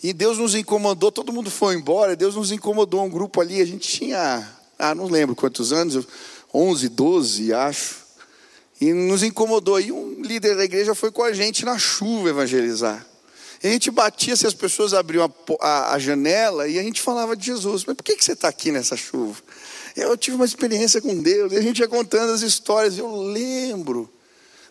e 0.01 0.13
Deus 0.13 0.37
nos 0.37 0.55
incomodou, 0.55 1.11
todo 1.11 1.33
mundo 1.33 1.51
foi 1.51 1.75
embora, 1.75 2.15
Deus 2.15 2.35
nos 2.35 2.51
incomodou 2.51 3.03
um 3.03 3.09
grupo 3.09 3.41
ali, 3.41 3.59
a 3.61 3.65
gente 3.65 3.87
tinha, 3.87 4.58
ah, 4.79 4.95
não 4.95 5.07
lembro 5.07 5.35
quantos 5.35 5.73
anos, 5.73 6.07
11, 6.53 6.89
12, 6.89 7.53
acho. 7.53 7.97
E 8.79 8.93
nos 8.93 9.23
incomodou. 9.23 9.79
E 9.79 9.91
um 9.91 10.21
líder 10.21 10.55
da 10.55 10.63
igreja 10.63 10.95
foi 10.95 11.11
com 11.11 11.21
a 11.21 11.33
gente 11.33 11.65
na 11.65 11.77
chuva 11.77 12.29
evangelizar. 12.29 13.05
E 13.61 13.67
a 13.67 13.71
gente 13.71 13.91
batia 13.91 14.37
se 14.37 14.47
as 14.47 14.53
pessoas 14.53 14.93
abriam 14.93 15.25
a, 15.25 15.67
a, 15.67 15.93
a 15.95 15.99
janela 15.99 16.65
e 16.67 16.79
a 16.79 16.83
gente 16.83 17.01
falava 17.01 17.35
de 17.35 17.45
Jesus. 17.45 17.83
Mas 17.85 17.95
por 17.95 18.03
que, 18.03 18.15
que 18.15 18.23
você 18.23 18.31
está 18.31 18.47
aqui 18.47 18.71
nessa 18.71 18.95
chuva? 18.95 19.41
Eu 19.95 20.15
tive 20.15 20.37
uma 20.37 20.45
experiência 20.45 21.01
com 21.01 21.21
Deus, 21.21 21.51
e 21.51 21.57
a 21.57 21.61
gente 21.61 21.79
ia 21.79 21.87
contando 21.87 22.31
as 22.31 22.41
histórias, 22.41 22.97
eu 22.97 23.13
lembro 23.21 24.09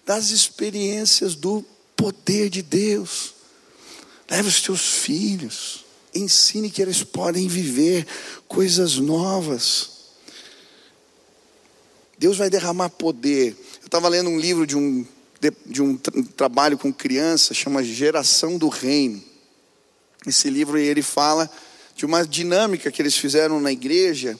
das 0.06 0.30
experiências 0.30 1.34
do 1.34 1.62
poder 1.94 2.48
de 2.48 2.62
Deus. 2.62 3.34
Leve 4.30 4.48
os 4.48 4.62
teus 4.62 4.80
filhos, 4.80 5.84
ensine 6.14 6.70
que 6.70 6.80
eles 6.80 7.02
podem 7.02 7.46
viver 7.46 8.06
coisas 8.46 8.96
novas. 8.96 9.97
Deus 12.18 12.36
vai 12.36 12.50
derramar 12.50 12.90
poder. 12.90 13.56
Eu 13.80 13.86
estava 13.86 14.08
lendo 14.08 14.28
um 14.28 14.38
livro 14.38 14.66
de 14.66 14.76
um 14.76 15.06
de, 15.40 15.52
de 15.66 15.82
um, 15.82 15.96
tra 15.96 16.12
trabalho 16.36 16.76
com 16.76 16.92
crianças, 16.92 17.56
chama 17.56 17.84
Geração 17.84 18.58
do 18.58 18.68
Reino. 18.68 19.22
Esse 20.26 20.50
livro 20.50 20.76
ele 20.76 21.00
fala 21.02 21.48
de 21.94 22.04
uma 22.04 22.26
dinâmica 22.26 22.90
que 22.90 23.00
eles 23.00 23.16
fizeram 23.16 23.60
na 23.60 23.70
igreja 23.70 24.38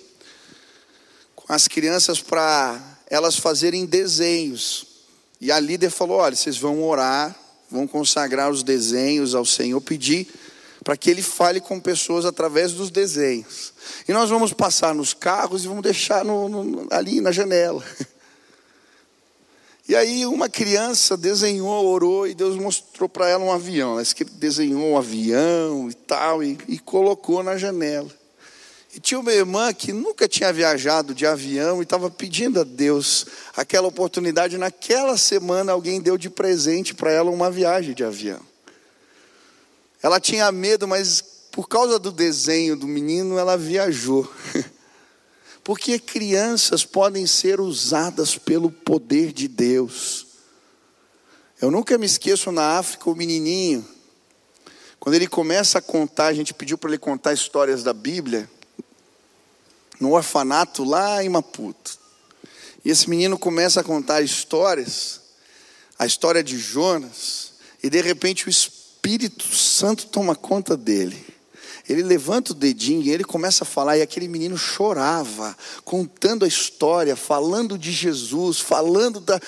com 1.36 1.52
as 1.52 1.68
crianças 1.68 2.20
para 2.20 2.80
elas 3.08 3.36
fazerem 3.36 3.86
desenhos. 3.86 4.86
E 5.40 5.52
a 5.52 5.60
líder 5.60 5.90
falou: 5.90 6.18
olha, 6.18 6.34
vocês 6.34 6.58
vão 6.58 6.82
orar, 6.82 7.34
vão 7.70 7.86
consagrar 7.86 8.50
os 8.50 8.64
desenhos 8.64 9.34
ao 9.34 9.44
Senhor, 9.44 9.80
pedir 9.80 10.26
para 10.88 10.96
que 10.96 11.10
Ele 11.10 11.20
fale 11.20 11.60
com 11.60 11.78
pessoas 11.78 12.24
através 12.24 12.72
dos 12.72 12.90
desenhos. 12.90 13.74
E 14.08 14.12
nós 14.14 14.30
vamos 14.30 14.54
passar 14.54 14.94
nos 14.94 15.12
carros 15.12 15.62
e 15.62 15.68
vamos 15.68 15.82
deixar 15.82 16.24
no, 16.24 16.48
no, 16.48 16.86
ali 16.90 17.20
na 17.20 17.30
janela. 17.30 17.84
E 19.86 19.96
aí 19.96 20.26
uma 20.26 20.50
criança 20.50 21.16
desenhou, 21.16 21.86
orou 21.86 22.26
e 22.26 22.34
Deus 22.34 22.56
mostrou 22.56 23.08
para 23.08 23.26
ela 23.26 23.42
um 23.42 23.50
avião. 23.50 23.92
Ela 23.98 24.04
desenhou 24.32 24.82
um 24.82 24.98
avião 24.98 25.88
e 25.88 25.94
tal 25.94 26.42
e, 26.42 26.58
e 26.68 26.78
colocou 26.78 27.42
na 27.42 27.56
janela. 27.56 28.10
E 28.94 29.00
tinha 29.00 29.18
uma 29.18 29.32
irmã 29.32 29.72
que 29.72 29.90
nunca 29.90 30.28
tinha 30.28 30.52
viajado 30.52 31.14
de 31.14 31.26
avião 31.26 31.80
e 31.80 31.84
estava 31.84 32.10
pedindo 32.10 32.60
a 32.60 32.64
Deus 32.64 33.24
aquela 33.56 33.88
oportunidade. 33.88 34.58
Naquela 34.58 35.16
semana, 35.16 35.72
alguém 35.72 36.02
deu 36.02 36.18
de 36.18 36.28
presente 36.28 36.94
para 36.94 37.10
ela 37.10 37.30
uma 37.30 37.50
viagem 37.50 37.94
de 37.94 38.04
avião. 38.04 38.47
Ela 40.02 40.20
tinha 40.20 40.50
medo, 40.52 40.86
mas 40.86 41.22
por 41.50 41.68
causa 41.68 41.98
do 41.98 42.12
desenho 42.12 42.76
do 42.76 42.86
menino, 42.86 43.38
ela 43.38 43.56
viajou. 43.56 44.30
Porque 45.64 45.98
crianças 45.98 46.84
podem 46.84 47.26
ser 47.26 47.60
usadas 47.60 48.38
pelo 48.38 48.70
poder 48.70 49.32
de 49.32 49.48
Deus. 49.48 50.26
Eu 51.60 51.70
nunca 51.70 51.98
me 51.98 52.06
esqueço 52.06 52.52
na 52.52 52.78
África, 52.78 53.10
o 53.10 53.14
menininho, 53.14 53.86
quando 55.00 55.14
ele 55.14 55.26
começa 55.26 55.78
a 55.78 55.82
contar, 55.82 56.26
a 56.26 56.34
gente 56.34 56.52
pediu 56.52 56.76
para 56.76 56.90
ele 56.90 56.98
contar 56.98 57.32
histórias 57.32 57.82
da 57.82 57.92
Bíblia, 57.92 58.50
no 60.00 60.12
orfanato 60.12 60.84
lá 60.84 61.22
em 61.24 61.28
Maputo. 61.28 61.98
E 62.84 62.90
esse 62.90 63.08
menino 63.08 63.38
começa 63.38 63.80
a 63.80 63.84
contar 63.84 64.22
histórias, 64.22 65.20
a 65.98 66.06
história 66.06 66.42
de 66.42 66.58
Jonas, 66.58 67.54
e 67.82 67.88
de 67.88 68.00
repente 68.00 68.46
o 68.46 68.50
Espírito 68.50 68.77
Santo 69.52 70.06
toma 70.06 70.34
conta 70.34 70.76
dele. 70.76 71.24
Ele 71.88 72.02
levanta 72.02 72.52
o 72.52 72.54
dedinho 72.54 73.02
e 73.02 73.10
ele 73.10 73.24
começa 73.24 73.64
a 73.64 73.66
falar, 73.66 73.96
e 73.96 74.02
aquele 74.02 74.28
menino 74.28 74.58
chorava, 74.58 75.56
contando 75.84 76.44
a 76.44 76.48
história, 76.48 77.16
falando 77.16 77.78
de 77.78 77.90
Jesus, 77.90 78.60
falando 78.60 79.20
da. 79.20 79.40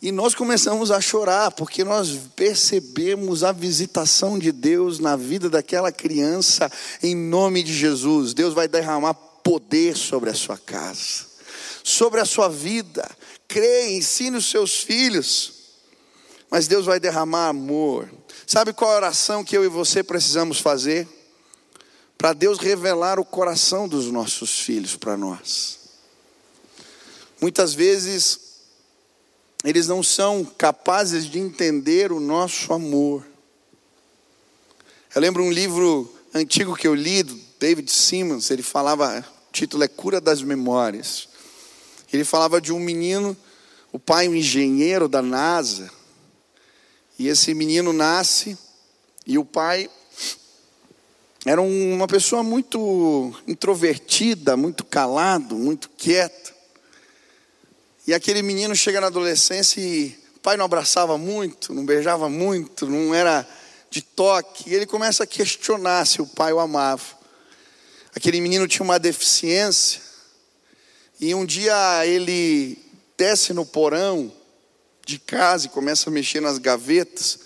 E 0.00 0.12
nós 0.12 0.34
começamos 0.34 0.90
a 0.90 1.00
chorar, 1.00 1.50
porque 1.50 1.82
nós 1.82 2.18
percebemos 2.36 3.42
a 3.42 3.52
visitação 3.52 4.38
de 4.38 4.52
Deus 4.52 4.98
na 4.98 5.16
vida 5.16 5.50
daquela 5.50 5.90
criança, 5.90 6.70
em 7.02 7.14
nome 7.14 7.62
de 7.62 7.74
Jesus. 7.74 8.32
Deus 8.32 8.54
vai 8.54 8.68
derramar 8.68 9.14
poder 9.42 9.96
sobre 9.96 10.30
a 10.30 10.34
sua 10.34 10.56
casa, 10.56 11.26
sobre 11.82 12.20
a 12.20 12.24
sua 12.24 12.48
vida. 12.48 13.10
Creia, 13.48 13.98
ensine 13.98 14.36
os 14.36 14.48
seus 14.48 14.76
filhos, 14.76 15.59
mas 16.50 16.66
Deus 16.66 16.86
vai 16.86 16.98
derramar 16.98 17.48
amor. 17.48 18.10
Sabe 18.46 18.72
qual 18.72 18.90
a 18.90 18.96
oração 18.96 19.44
que 19.44 19.56
eu 19.56 19.64
e 19.64 19.68
você 19.68 20.02
precisamos 20.02 20.58
fazer? 20.60 21.06
para 22.20 22.34
Deus 22.34 22.58
revelar 22.58 23.18
o 23.18 23.24
coração 23.24 23.88
dos 23.88 24.10
nossos 24.10 24.60
filhos 24.60 24.94
para 24.94 25.16
nós. 25.16 25.78
Muitas 27.40 27.72
vezes, 27.72 28.38
eles 29.64 29.86
não 29.86 30.02
são 30.02 30.44
capazes 30.44 31.24
de 31.24 31.38
entender 31.38 32.12
o 32.12 32.20
nosso 32.20 32.74
amor. 32.74 33.26
Eu 35.14 35.22
lembro 35.22 35.42
um 35.42 35.50
livro 35.50 36.14
antigo 36.34 36.76
que 36.76 36.86
eu 36.86 36.94
li, 36.94 37.22
do 37.22 37.34
David 37.58 37.90
Simmons, 37.90 38.50
ele 38.50 38.62
falava, 38.62 39.24
o 39.48 39.50
título 39.50 39.82
é 39.82 39.88
Cura 39.88 40.20
das 40.20 40.42
Memórias. 40.42 41.26
Ele 42.12 42.22
falava 42.22 42.60
de 42.60 42.70
um 42.70 42.78
menino, 42.78 43.34
o 43.90 43.98
pai 43.98 44.28
um 44.28 44.34
engenheiro 44.34 45.08
da 45.08 45.22
NASA, 45.22 45.90
e 47.20 47.28
esse 47.28 47.52
menino 47.52 47.92
nasce, 47.92 48.56
e 49.26 49.36
o 49.36 49.44
pai 49.44 49.90
era 51.44 51.60
uma 51.60 52.08
pessoa 52.08 52.42
muito 52.42 53.34
introvertida, 53.46 54.56
muito 54.56 54.82
calado, 54.86 55.54
muito 55.54 55.90
quieto. 55.90 56.54
E 58.06 58.14
aquele 58.14 58.40
menino 58.40 58.74
chega 58.74 59.02
na 59.02 59.08
adolescência 59.08 59.82
e 59.82 60.18
o 60.34 60.40
pai 60.40 60.56
não 60.56 60.64
abraçava 60.64 61.18
muito, 61.18 61.74
não 61.74 61.84
beijava 61.84 62.26
muito, 62.30 62.86
não 62.86 63.14
era 63.14 63.46
de 63.90 64.00
toque. 64.00 64.70
E 64.70 64.74
ele 64.74 64.86
começa 64.86 65.24
a 65.24 65.26
questionar 65.26 66.06
se 66.06 66.22
o 66.22 66.26
pai 66.26 66.54
o 66.54 66.58
amava. 66.58 67.04
Aquele 68.16 68.40
menino 68.40 68.66
tinha 68.66 68.82
uma 68.82 68.98
deficiência. 68.98 70.00
E 71.20 71.34
um 71.34 71.44
dia 71.44 72.06
ele 72.06 72.78
desce 73.18 73.52
no 73.52 73.66
porão 73.66 74.32
de 75.10 75.18
casa 75.18 75.66
e 75.66 75.70
começa 75.70 76.08
a 76.08 76.12
mexer 76.12 76.40
nas 76.40 76.58
gavetas. 76.58 77.40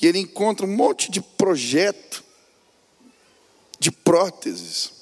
E 0.00 0.06
ele 0.06 0.18
encontra 0.18 0.66
um 0.66 0.76
monte 0.76 1.10
de 1.10 1.20
projeto 1.20 2.22
de 3.78 3.90
próteses. 3.90 4.92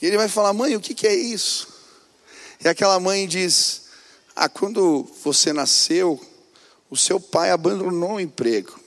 E 0.00 0.06
ele 0.06 0.16
vai 0.16 0.28
falar: 0.28 0.52
mãe, 0.52 0.76
o 0.76 0.80
que, 0.80 0.94
que 0.94 1.06
é 1.06 1.14
isso? 1.14 1.68
E 2.64 2.68
aquela 2.68 2.98
mãe 2.98 3.26
diz: 3.26 3.82
ah, 4.34 4.48
quando 4.48 5.08
você 5.22 5.52
nasceu, 5.52 6.20
o 6.90 6.96
seu 6.96 7.20
pai 7.20 7.50
abandonou 7.50 8.14
o 8.14 8.20
emprego. 8.20 8.78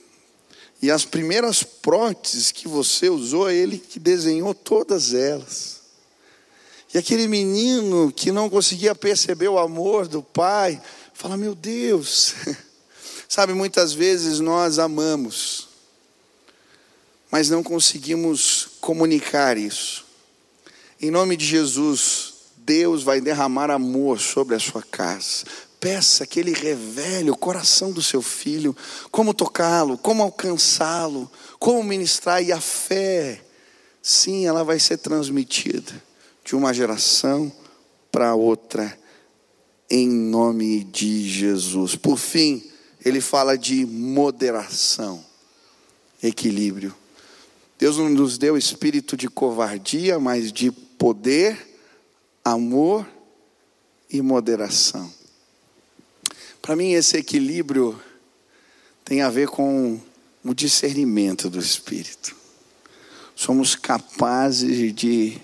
E 0.82 0.90
as 0.90 1.04
primeiras 1.04 1.62
próteses 1.62 2.50
que 2.52 2.66
você 2.66 3.10
usou, 3.10 3.50
ele 3.50 3.78
que 3.78 3.98
desenhou 3.98 4.54
todas 4.54 5.12
elas. 5.12 5.80
E 6.92 6.98
aquele 6.98 7.28
menino 7.28 8.10
que 8.10 8.32
não 8.32 8.50
conseguia 8.50 8.94
perceber 8.94 9.48
o 9.48 9.58
amor 9.58 10.08
do 10.08 10.22
pai, 10.22 10.80
fala: 11.20 11.36
Meu 11.36 11.54
Deus, 11.54 12.34
sabe, 13.28 13.52
muitas 13.52 13.92
vezes 13.92 14.40
nós 14.40 14.78
amamos, 14.78 15.68
mas 17.30 17.50
não 17.50 17.62
conseguimos 17.62 18.70
comunicar 18.80 19.58
isso. 19.58 20.06
Em 20.98 21.10
nome 21.10 21.36
de 21.36 21.44
Jesus, 21.44 22.32
Deus 22.56 23.02
vai 23.02 23.20
derramar 23.20 23.70
amor 23.70 24.18
sobre 24.18 24.54
a 24.54 24.58
sua 24.58 24.82
casa. 24.82 25.44
Peça 25.78 26.26
que 26.26 26.40
Ele 26.40 26.54
revele 26.54 27.30
o 27.30 27.36
coração 27.36 27.92
do 27.92 28.02
seu 28.02 28.22
filho, 28.22 28.74
como 29.10 29.34
tocá-lo, 29.34 29.98
como 29.98 30.22
alcançá-lo, 30.22 31.30
como 31.58 31.84
ministrar, 31.84 32.42
e 32.42 32.50
a 32.50 32.60
fé, 32.60 33.42
sim, 34.02 34.46
ela 34.46 34.64
vai 34.64 34.80
ser 34.80 34.96
transmitida 34.96 36.02
de 36.42 36.56
uma 36.56 36.72
geração 36.72 37.52
para 38.10 38.34
outra, 38.34 38.98
em 39.90 40.08
nome 40.08 40.84
de 40.84 41.28
Jesus. 41.28 41.96
Por 41.96 42.16
fim, 42.16 42.62
ele 43.04 43.20
fala 43.20 43.58
de 43.58 43.84
moderação, 43.84 45.24
equilíbrio. 46.22 46.94
Deus 47.78 47.96
não 47.96 48.08
nos 48.08 48.38
deu 48.38 48.56
espírito 48.56 49.16
de 49.16 49.28
covardia, 49.28 50.20
mas 50.20 50.52
de 50.52 50.70
poder, 50.70 51.58
amor 52.44 53.06
e 54.08 54.22
moderação. 54.22 55.12
Para 56.62 56.76
mim, 56.76 56.92
esse 56.92 57.16
equilíbrio 57.16 58.00
tem 59.04 59.22
a 59.22 59.30
ver 59.30 59.48
com 59.48 59.98
o 60.44 60.54
discernimento 60.54 61.50
do 61.50 61.58
espírito. 61.58 62.36
Somos 63.34 63.74
capazes 63.74 64.94
de 64.94 65.40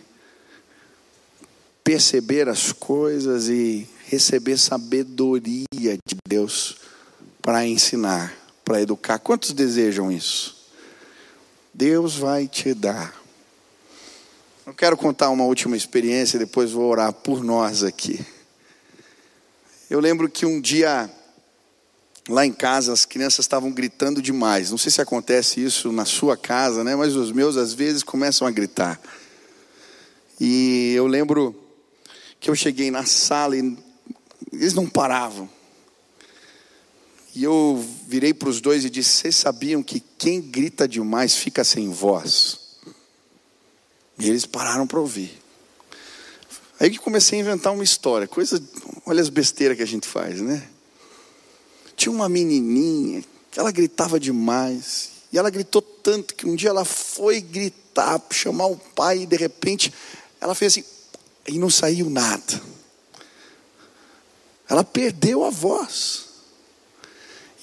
perceber 1.83 2.49
as 2.49 2.71
coisas 2.71 3.49
e 3.49 3.89
receber 4.09 4.57
sabedoria 4.57 5.67
de 6.07 6.17
Deus 6.29 6.77
para 7.43 7.67
ensinar, 7.67 8.35
para 8.65 8.81
educar. 8.81 9.19
Quantos 9.19 9.53
desejam 9.53 10.11
isso? 10.11 10.57
Deus 11.75 12.17
vai 12.17 12.49
te 12.49 12.73
dar. 12.73 13.15
Eu 14.65 14.75
quero 14.75 14.97
contar 14.97 15.31
uma 15.31 15.45
última 15.45 15.77
experiência, 15.77 16.39
depois 16.39 16.73
vou 16.73 16.89
orar 16.89 17.13
por 17.13 17.45
nós 17.45 17.83
aqui. 17.83 18.25
Eu 19.89 20.01
lembro 20.01 20.29
que 20.29 20.45
um 20.45 20.61
dia, 20.61 21.09
lá 22.29 22.45
em 22.45 22.53
casa, 22.53 22.93
as 22.93 23.05
crianças 23.05 23.45
estavam 23.45 23.71
gritando 23.71 24.21
demais. 24.21 24.71
Não 24.71 24.79
sei 24.79 24.91
se 24.91 25.01
acontece 25.01 25.63
isso 25.63 25.93
na 25.93 26.05
sua 26.05 26.37
casa, 26.37 26.83
né? 26.83 26.97
Mas 26.97 27.15
os 27.15 27.31
meus, 27.31 27.57
às 27.57 27.73
vezes, 27.73 28.03
começam 28.03 28.47
a 28.47 28.51
gritar. 28.51 29.01
E 30.41 30.93
eu 30.97 31.07
lembro 31.07 31.55
que 32.41 32.51
eu 32.51 32.55
cheguei 32.55 32.91
na 32.91 33.05
sala 33.05 33.57
e 33.57 33.86
eles 34.57 34.75
não 34.75 34.89
paravam. 34.89 35.49
E 37.35 37.45
eu 37.45 37.85
virei 38.07 38.33
para 38.33 38.49
os 38.49 38.61
dois 38.61 38.85
e 38.85 38.91
disse: 38.91 39.11
Vocês 39.11 39.37
sabiam 39.37 39.83
que 39.83 40.01
quem 40.19 40.41
grita 40.41 40.89
demais 40.89 41.37
fica 41.37 41.65
sem 41.65 41.91
voz? 41.91 42.59
E 44.19 44.29
eles 44.29 44.47
pararam 44.47 44.87
para 44.87 45.01
ouvir. 45.01 45.39
Aí 46.81 46.91
que 46.91 46.99
comecei 46.99 47.39
a 47.39 47.43
inventar 47.43 47.73
uma 47.73 47.85
história, 47.85 48.27
coisa, 48.27 48.63
olha 49.05 49.21
as 49.21 49.29
besteiras 49.29 49.77
que 49.77 49.83
a 49.83 49.87
gente 49.87 50.07
faz, 50.07 50.41
né? 50.41 50.69
tinha 51.97 52.13
uma 52.13 52.29
menininha 52.29 53.25
ela 53.57 53.71
gritava 53.71 54.21
demais. 54.21 55.11
E 55.33 55.39
ela 55.39 55.51
gritou 55.51 55.81
tanto 55.83 56.35
que 56.35 56.47
um 56.47 56.55
dia 56.55 56.69
ela 56.69 56.85
foi 56.85 57.41
gritar, 57.41 58.23
chamar 58.31 58.67
o 58.67 58.77
pai, 58.77 59.23
e 59.23 59.27
de 59.27 59.37
repente 59.37 59.93
ela 60.41 60.55
fez 60.55 60.75
assim, 60.75 60.85
e 61.49 61.59
não 61.59 61.71
saiu 61.71 62.11
nada. 62.11 62.63
Ela 64.69 64.85
perdeu 64.85 65.45
a 65.45 65.51
voz. 65.51 66.27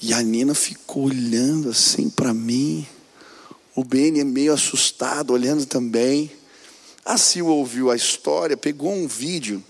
E 0.00 0.12
a 0.12 0.22
Nina 0.22 0.54
ficou 0.54 1.04
olhando 1.04 1.70
assim 1.70 2.10
para 2.10 2.34
mim. 2.34 2.86
O 3.74 3.84
Beni 3.84 4.20
é 4.20 4.24
meio 4.24 4.52
assustado, 4.52 5.32
olhando 5.32 5.66
também. 5.66 6.30
A 7.04 7.18
Sil 7.20 7.48
ouviu 7.48 7.90
a 7.90 7.96
história, 7.96 8.56
pegou 8.56 8.92
um 8.92 9.06
vídeo. 9.06 9.62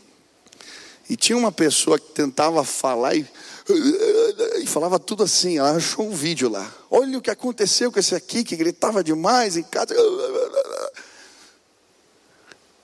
E 1.08 1.16
tinha 1.16 1.36
uma 1.36 1.52
pessoa 1.52 1.98
que 1.98 2.12
tentava 2.12 2.64
falar 2.64 3.14
e, 3.14 3.26
e 4.60 4.66
falava 4.66 4.98
tudo 4.98 5.22
assim. 5.22 5.58
Ela 5.58 5.72
achou 5.72 6.06
um 6.06 6.14
vídeo 6.14 6.48
lá. 6.48 6.72
Olha 6.90 7.18
o 7.18 7.22
que 7.22 7.30
aconteceu 7.30 7.92
com 7.92 7.98
esse 7.98 8.14
aqui 8.14 8.42
que 8.42 8.56
gritava 8.56 9.04
demais 9.04 9.56
em 9.56 9.62
casa. 9.62 9.94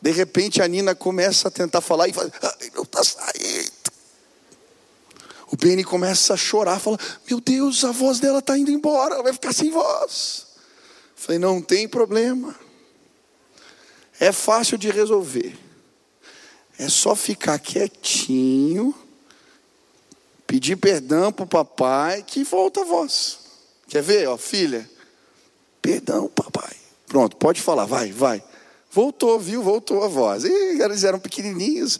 De 0.02 0.10
repente 0.10 0.60
a 0.62 0.68
Nina 0.68 0.94
começa 0.94 1.48
a 1.48 1.50
tentar 1.50 1.80
falar 1.80 2.08
e 2.08 2.12
fala: 2.12 2.30
Ai, 2.42 2.70
não 2.74 2.82
está 2.82 3.02
saindo. 3.04 3.79
O 5.50 5.56
Benny 5.56 5.82
começa 5.82 6.34
a 6.34 6.36
chorar, 6.36 6.78
fala: 6.78 6.98
Meu 7.28 7.40
Deus, 7.40 7.84
a 7.84 7.90
voz 7.90 8.20
dela 8.20 8.38
está 8.38 8.56
indo 8.56 8.70
embora, 8.70 9.14
ela 9.14 9.22
vai 9.24 9.32
ficar 9.32 9.52
sem 9.52 9.70
voz. 9.70 10.46
Falei: 11.16 11.38
Não 11.38 11.60
tem 11.60 11.88
problema. 11.88 12.54
É 14.18 14.30
fácil 14.30 14.78
de 14.78 14.90
resolver. 14.90 15.58
É 16.78 16.88
só 16.88 17.14
ficar 17.16 17.58
quietinho, 17.58 18.94
pedir 20.46 20.76
perdão 20.76 21.32
para 21.32 21.44
o 21.44 21.48
papai, 21.48 22.22
que 22.22 22.44
volta 22.44 22.82
a 22.82 22.84
voz. 22.84 23.38
Quer 23.88 24.02
ver, 24.02 24.28
ó, 24.28 24.36
filha? 24.36 24.88
Perdão, 25.82 26.28
papai. 26.28 26.76
Pronto, 27.06 27.36
pode 27.36 27.60
falar, 27.60 27.86
vai, 27.86 28.12
vai. 28.12 28.42
Voltou, 28.90 29.38
viu? 29.40 29.62
Voltou 29.62 30.04
a 30.04 30.08
voz. 30.08 30.44
E 30.44 30.80
eles 30.80 31.02
eram 31.02 31.18
pequenininhos. 31.18 31.98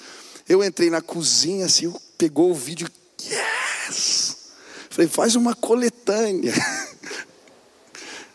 Eu 0.48 0.62
entrei 0.62 0.88
na 0.88 1.00
cozinha, 1.00 1.66
assim, 1.66 1.92
pegou 2.16 2.50
o 2.50 2.54
vídeo 2.54 2.88
Yes! 3.90 4.36
Falei, 4.88 5.08
faz 5.08 5.36
uma 5.36 5.54
coletânea. 5.54 6.52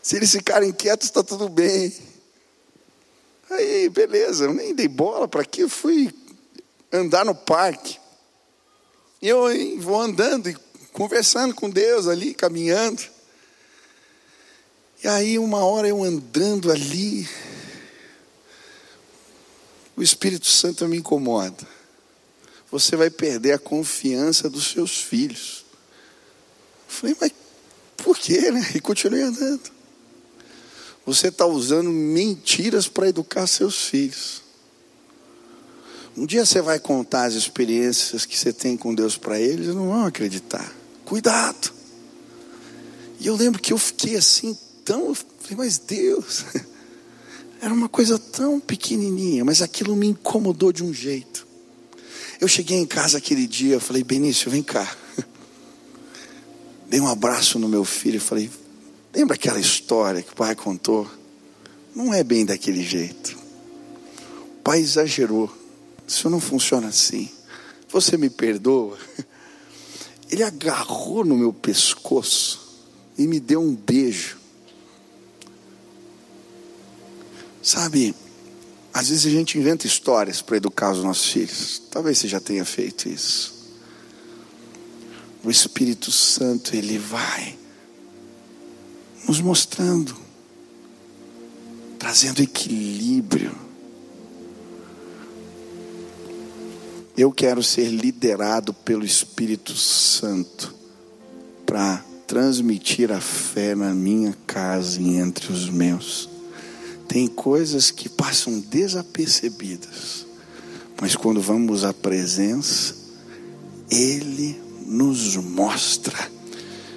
Se 0.02 0.16
eles 0.16 0.30
ficarem 0.30 0.72
quietos, 0.72 1.08
está 1.08 1.22
tudo 1.22 1.48
bem. 1.48 1.94
Aí, 3.50 3.88
beleza, 3.88 4.44
eu 4.44 4.54
nem 4.54 4.74
dei 4.74 4.88
bola 4.88 5.28
para 5.28 5.42
aqui, 5.42 5.68
fui 5.68 6.12
andar 6.92 7.24
no 7.24 7.34
parque. 7.34 7.98
E 9.20 9.28
eu 9.28 9.44
vou 9.80 10.00
andando 10.00 10.48
e 10.48 10.56
conversando 10.92 11.54
com 11.54 11.68
Deus 11.68 12.06
ali, 12.06 12.34
caminhando. 12.34 13.02
E 15.02 15.08
aí, 15.08 15.38
uma 15.38 15.64
hora 15.64 15.88
eu 15.88 16.02
andando 16.02 16.72
ali, 16.72 17.28
o 19.96 20.02
Espírito 20.02 20.46
Santo 20.46 20.88
me 20.88 20.96
incomoda 20.96 21.75
você 22.70 22.96
vai 22.96 23.10
perder 23.10 23.52
a 23.52 23.58
confiança 23.58 24.48
dos 24.50 24.70
seus 24.70 25.00
filhos. 25.00 25.64
Eu 26.88 26.94
falei, 26.94 27.16
mas 27.20 27.32
por 27.96 28.16
quê, 28.16 28.50
né? 28.50 28.72
E 28.74 28.80
continuei 28.80 29.22
andando. 29.22 29.70
Você 31.04 31.28
está 31.28 31.46
usando 31.46 31.90
mentiras 31.90 32.88
para 32.88 33.08
educar 33.08 33.46
seus 33.46 33.86
filhos. 33.86 34.42
Um 36.16 36.24
dia 36.24 36.46
você 36.46 36.62
vai 36.62 36.78
contar 36.78 37.26
as 37.26 37.34
experiências 37.34 38.24
que 38.24 38.38
você 38.38 38.52
tem 38.52 38.76
com 38.76 38.94
Deus 38.94 39.18
para 39.18 39.38
eles, 39.38 39.68
não 39.68 39.88
vão 39.88 40.06
acreditar. 40.06 40.72
Cuidado. 41.04 41.72
E 43.20 43.26
eu 43.26 43.36
lembro 43.36 43.60
que 43.60 43.72
eu 43.72 43.78
fiquei 43.78 44.16
assim, 44.16 44.56
tão. 44.84 45.14
Falei, 45.14 45.56
mas 45.58 45.78
Deus. 45.78 46.44
Era 47.60 47.72
uma 47.72 47.88
coisa 47.88 48.18
tão 48.18 48.58
pequenininha, 48.60 49.44
mas 49.44 49.60
aquilo 49.60 49.96
me 49.96 50.06
incomodou 50.06 50.72
de 50.72 50.84
um 50.84 50.92
jeito. 50.92 51.35
Eu 52.40 52.48
cheguei 52.48 52.78
em 52.78 52.86
casa 52.86 53.18
aquele 53.18 53.46
dia, 53.46 53.74
eu 53.74 53.80
falei, 53.80 54.04
Benício, 54.04 54.50
vem 54.50 54.62
cá. 54.62 54.94
Dei 56.88 57.00
um 57.00 57.08
abraço 57.08 57.58
no 57.58 57.68
meu 57.68 57.84
filho 57.84 58.20
falei, 58.20 58.50
lembra 59.14 59.34
aquela 59.34 59.58
história 59.58 60.22
que 60.22 60.32
o 60.32 60.36
pai 60.36 60.54
contou? 60.54 61.10
Não 61.94 62.12
é 62.12 62.22
bem 62.22 62.44
daquele 62.44 62.84
jeito. 62.84 63.36
O 64.58 64.62
pai 64.62 64.80
exagerou. 64.80 65.50
Isso 66.06 66.28
não 66.28 66.38
funciona 66.38 66.88
assim. 66.88 67.28
Você 67.88 68.16
me 68.16 68.28
perdoa? 68.28 68.98
Ele 70.30 70.42
agarrou 70.42 71.24
no 71.24 71.36
meu 71.36 71.52
pescoço 71.52 72.84
e 73.16 73.26
me 73.26 73.40
deu 73.40 73.62
um 73.62 73.74
beijo. 73.74 74.36
Sabe, 77.62 78.14
às 78.96 79.10
vezes 79.10 79.26
a 79.26 79.30
gente 79.30 79.58
inventa 79.58 79.86
histórias 79.86 80.40
para 80.40 80.56
educar 80.56 80.90
os 80.90 81.04
nossos 81.04 81.30
filhos. 81.30 81.82
Talvez 81.90 82.16
você 82.16 82.28
já 82.28 82.40
tenha 82.40 82.64
feito 82.64 83.10
isso. 83.10 83.54
O 85.44 85.50
Espírito 85.50 86.10
Santo, 86.10 86.74
ele 86.74 86.96
vai 86.96 87.58
nos 89.28 89.38
mostrando, 89.38 90.16
trazendo 91.98 92.40
equilíbrio. 92.40 93.54
Eu 97.18 97.30
quero 97.30 97.62
ser 97.62 97.90
liderado 97.90 98.72
pelo 98.72 99.04
Espírito 99.04 99.74
Santo 99.76 100.74
para 101.66 102.02
transmitir 102.26 103.12
a 103.12 103.20
fé 103.20 103.74
na 103.74 103.92
minha 103.92 104.34
casa 104.46 104.98
e 105.02 105.16
entre 105.16 105.52
os 105.52 105.68
meus. 105.68 106.35
Tem 107.08 107.26
coisas 107.26 107.90
que 107.90 108.08
passam 108.08 108.60
desapercebidas, 108.60 110.26
mas 111.00 111.14
quando 111.14 111.40
vamos 111.40 111.84
à 111.84 111.92
presença, 111.92 112.94
Ele 113.90 114.60
nos 114.86 115.36
mostra. 115.36 116.30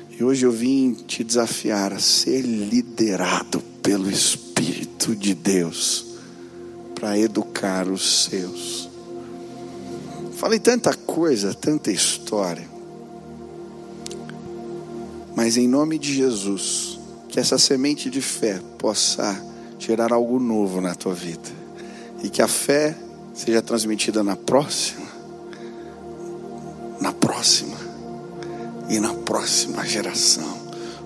E 0.10 0.24
hoje 0.24 0.46
eu 0.46 0.52
vim 0.52 0.94
te 0.94 1.24
desafiar 1.24 1.94
a 1.94 2.00
ser 2.00 2.42
liderado 2.42 3.62
pelo 3.82 4.10
Espírito 4.10 5.16
de 5.16 5.34
Deus 5.34 6.06
para 6.96 7.18
educar 7.18 7.88
os 7.88 8.26
seus. 8.26 8.90
Falei 10.36 10.60
tanta 10.60 10.94
coisa, 10.94 11.54
tanta 11.54 11.92
história, 11.92 12.68
mas 15.36 15.58
em 15.58 15.68
nome 15.68 15.98
de 15.98 16.14
Jesus, 16.14 17.00
que 17.30 17.40
essa 17.40 17.58
semente 17.58 18.10
de 18.10 18.22
fé 18.22 18.62
possa 18.78 19.42
gerar 19.80 20.12
algo 20.12 20.38
novo 20.38 20.82
na 20.82 20.94
tua 20.94 21.16
vida. 21.16 21.50
E 22.22 22.30
que 22.30 22.42
a 22.42 22.48
fé 22.48 22.96
seja 23.34 23.62
transmitida 23.62 24.22
na 24.22 24.36
próxima, 24.36 25.08
na 27.00 27.14
próxima 27.14 27.78
e 28.90 29.00
na 29.00 29.14
próxima 29.14 29.86
geração. 29.86 30.60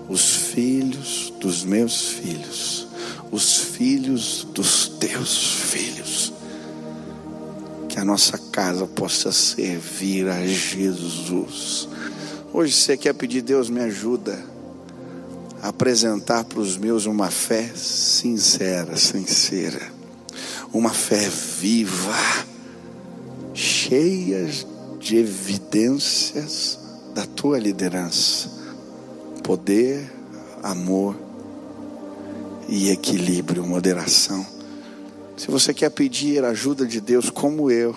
Os 0.08 0.34
filhos 0.34 1.32
dos 1.40 1.64
meus 1.64 2.08
filhos, 2.08 2.88
os 3.30 3.58
filhos 3.58 4.46
dos 4.52 4.88
teus 4.88 5.54
filhos. 5.70 6.32
Que 7.88 8.00
a 8.00 8.04
nossa 8.04 8.36
casa 8.36 8.86
possa 8.88 9.30
servir 9.30 10.28
a 10.28 10.44
Jesus. 10.44 11.88
Hoje 12.52 12.72
você 12.72 12.96
quer 12.96 13.14
pedir, 13.14 13.40
Deus 13.40 13.70
me 13.70 13.80
ajuda 13.80 14.53
apresentar 15.64 16.44
para 16.44 16.60
os 16.60 16.76
meus 16.76 17.06
uma 17.06 17.30
fé 17.30 17.72
sincera, 17.74 18.98
sincera, 18.98 19.80
uma 20.70 20.90
fé 20.90 21.26
viva, 21.26 22.14
cheia 23.54 24.46
de 25.00 25.16
evidências 25.16 26.78
da 27.14 27.24
tua 27.24 27.58
liderança, 27.58 28.50
poder, 29.42 30.12
amor 30.62 31.16
e 32.68 32.90
equilíbrio, 32.90 33.66
moderação. 33.66 34.46
Se 35.34 35.50
você 35.50 35.72
quer 35.72 35.88
pedir 35.88 36.44
ajuda 36.44 36.86
de 36.86 37.00
Deus 37.00 37.30
como 37.30 37.70
eu, 37.70 37.96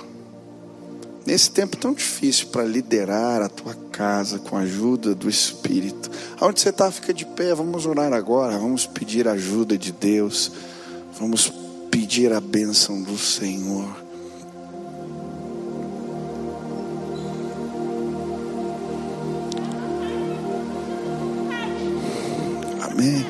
nesse 1.28 1.52
tempo 1.52 1.76
tão 1.76 1.94
difícil 1.94 2.48
para 2.48 2.64
liderar 2.64 3.42
a 3.42 3.50
tua 3.50 3.76
casa 3.92 4.40
com 4.40 4.56
a 4.56 4.62
ajuda 4.62 5.14
do 5.14 5.30
Espírito. 5.30 6.10
Aonde 6.40 6.62
você 6.62 6.70
está, 6.70 6.90
fica 6.90 7.14
de 7.14 7.26
pé. 7.26 7.54
Vamos 7.54 7.86
orar 7.86 8.14
agora. 8.14 8.58
Vamos 8.58 8.86
pedir 8.86 9.28
a 9.28 9.34
ajuda 9.34 9.78
de 9.78 9.92
Deus. 9.92 10.54
Vamos 11.20 11.52
pedir 11.92 12.32
a 12.32 12.40
bênção 12.40 13.04
do 13.04 13.18
Senhor. 13.18 13.94
Amém. 22.80 23.26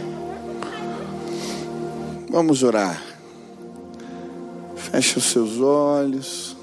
Vamos 2.29 2.61
orar. 2.61 3.01
Feche 4.75 5.17
os 5.17 5.31
seus 5.31 5.59
olhos. 5.59 6.56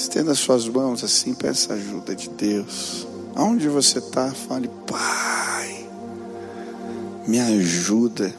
Estenda 0.00 0.34
suas 0.34 0.66
mãos 0.66 1.04
assim, 1.04 1.34
peça 1.34 1.74
ajuda 1.74 2.16
de 2.16 2.30
Deus. 2.30 3.06
Aonde 3.34 3.68
você 3.68 3.98
está, 3.98 4.32
fale, 4.32 4.70
Pai, 4.86 5.86
me 7.28 7.38
ajuda. 7.38 8.34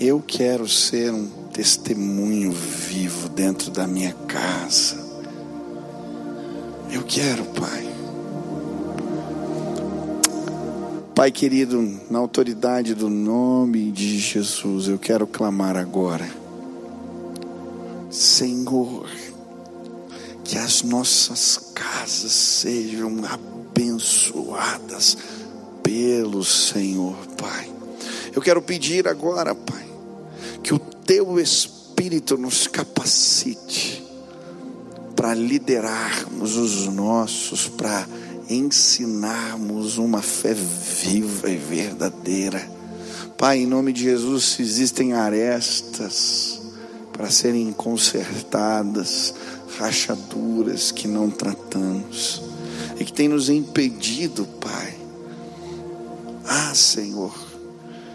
Eu 0.00 0.24
quero 0.26 0.66
ser 0.66 1.12
um 1.12 1.28
testemunho 1.52 2.50
vivo 2.50 3.28
dentro 3.28 3.70
da 3.70 3.86
minha 3.86 4.14
casa. 4.26 4.96
Eu 6.90 7.02
quero, 7.02 7.44
Pai. 7.44 7.86
Pai 11.14 11.30
querido, 11.30 12.00
na 12.10 12.18
autoridade 12.18 12.94
do 12.94 13.10
nome 13.10 13.92
de 13.92 14.18
Jesus, 14.18 14.88
eu 14.88 14.98
quero 14.98 15.26
clamar 15.26 15.76
agora. 15.76 16.26
Senhor, 18.10 19.17
que 20.48 20.56
as 20.56 20.82
nossas 20.82 21.72
casas 21.74 22.32
sejam 22.32 23.20
abençoadas 23.22 25.18
pelo 25.82 26.42
Senhor, 26.42 27.14
Pai. 27.36 27.70
Eu 28.34 28.40
quero 28.40 28.62
pedir 28.62 29.06
agora, 29.06 29.54
Pai, 29.54 29.86
que 30.62 30.72
o 30.72 30.78
Teu 30.78 31.38
Espírito 31.38 32.38
nos 32.38 32.66
capacite 32.66 34.02
para 35.14 35.34
liderarmos 35.34 36.56
os 36.56 36.86
nossos, 36.86 37.68
para 37.68 38.08
ensinarmos 38.48 39.98
uma 39.98 40.22
fé 40.22 40.54
viva 40.54 41.50
e 41.50 41.58
verdadeira. 41.58 42.66
Pai, 43.36 43.58
em 43.58 43.66
nome 43.66 43.92
de 43.92 44.04
Jesus, 44.04 44.44
se 44.44 44.62
existem 44.62 45.12
arestas 45.12 46.58
para 47.12 47.30
serem 47.30 47.70
consertadas, 47.72 49.34
rachaduras 49.78 50.90
que 50.90 51.06
não 51.06 51.30
tratamos 51.30 52.42
e 52.98 53.04
que 53.04 53.12
tem 53.12 53.28
nos 53.28 53.48
impedido, 53.48 54.44
Pai. 54.60 54.94
Ah, 56.44 56.74
Senhor, 56.74 57.32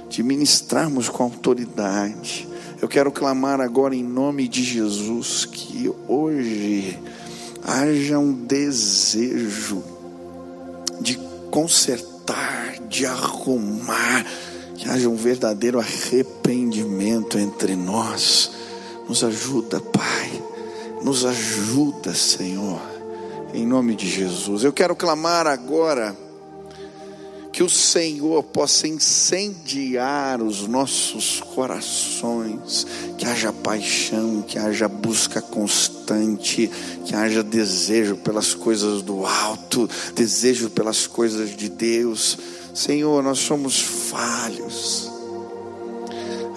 de 0.09 0.21
ministrarmos 0.21 1.07
com 1.07 1.23
autoridade. 1.23 2.47
Eu 2.81 2.87
quero 2.87 3.11
clamar 3.11 3.61
agora 3.61 3.95
em 3.95 4.03
nome 4.03 4.47
de 4.47 4.61
Jesus 4.61 5.45
que 5.45 5.89
hoje 6.07 6.99
haja 7.65 8.19
um 8.19 8.33
desejo 8.33 9.81
de 10.99 11.17
consertar, 11.49 12.77
de 12.89 13.05
arrumar, 13.05 14.25
que 14.75 14.89
haja 14.89 15.07
um 15.07 15.15
verdadeiro 15.15 15.79
arrependimento 15.79 17.37
entre 17.37 17.75
nós. 17.75 18.51
Nos 19.07 19.23
ajuda, 19.23 19.79
Pai, 19.79 20.32
nos 21.03 21.25
ajuda, 21.25 22.13
Senhor, 22.13 22.81
em 23.53 23.67
nome 23.67 23.95
de 23.95 24.09
Jesus. 24.09 24.63
Eu 24.63 24.71
quero 24.71 24.95
clamar 24.95 25.45
agora 25.45 26.15
que 27.51 27.61
o 27.61 27.69
Senhor 27.69 28.41
possa 28.41 28.87
incendiar 28.87 30.41
os 30.41 30.67
nossos 30.67 31.39
corações, 31.39 32.87
que 33.15 33.25
haja 33.25 33.53
paixão, 33.53 34.41
que 34.41 34.57
haja 34.57 34.87
busca 34.87 35.39
constante, 35.39 36.71
que 37.05 37.13
haja 37.13 37.43
desejo 37.43 38.15
pelas 38.15 38.55
coisas 38.55 39.03
do 39.03 39.23
alto, 39.23 39.87
desejo 40.15 40.67
pelas 40.71 41.05
coisas 41.05 41.55
de 41.55 41.69
Deus. 41.69 42.39
Senhor, 42.73 43.21
nós 43.21 43.37
somos 43.37 43.79
falhos. 43.79 45.12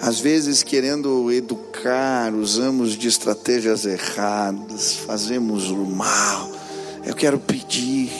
Às 0.01 0.19
vezes, 0.19 0.61
querendo 0.61 1.31
educar, 1.31 2.33
usamos 2.33 2.91
de 2.91 3.07
estratégias 3.07 3.85
erradas, 3.85 4.93
fazemos 4.93 5.71
o 5.71 5.85
mal. 5.85 6.51
Eu 7.05 7.15
quero 7.15 7.39
pedir 7.39 8.11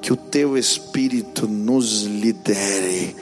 que 0.00 0.12
o 0.12 0.16
teu 0.16 0.56
Espírito 0.56 1.48
nos 1.48 2.02
lidere 2.02 3.16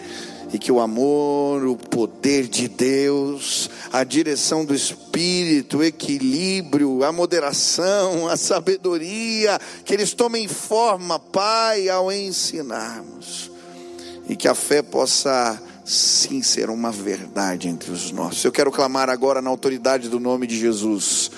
e 0.52 0.58
que 0.58 0.70
o 0.70 0.80
amor, 0.80 1.64
o 1.64 1.76
poder 1.76 2.46
de 2.46 2.68
Deus, 2.68 3.68
a 3.92 4.04
direção 4.04 4.64
do 4.64 4.74
Espírito, 4.74 5.78
o 5.78 5.82
equilíbrio, 5.82 7.02
a 7.02 7.10
moderação, 7.10 8.28
a 8.28 8.36
sabedoria, 8.36 9.58
que 9.84 9.94
eles 9.94 10.12
tomem 10.12 10.46
forma, 10.46 11.18
Pai, 11.18 11.88
ao 11.88 12.12
ensinarmos, 12.12 13.50
e 14.28 14.36
que 14.36 14.46
a 14.46 14.54
fé 14.54 14.80
possa 14.80 15.60
sim 15.84 16.42
ser 16.42 16.70
uma 16.70 16.90
verdade 16.90 17.68
entre 17.68 17.90
os 17.90 18.10
nossos. 18.10 18.42
Eu 18.44 18.52
quero 18.52 18.72
clamar 18.72 19.10
agora 19.10 19.42
na 19.42 19.50
autoridade 19.50 20.08
do 20.08 20.18
nome 20.18 20.46
de 20.46 20.58
Jesus 20.58 21.30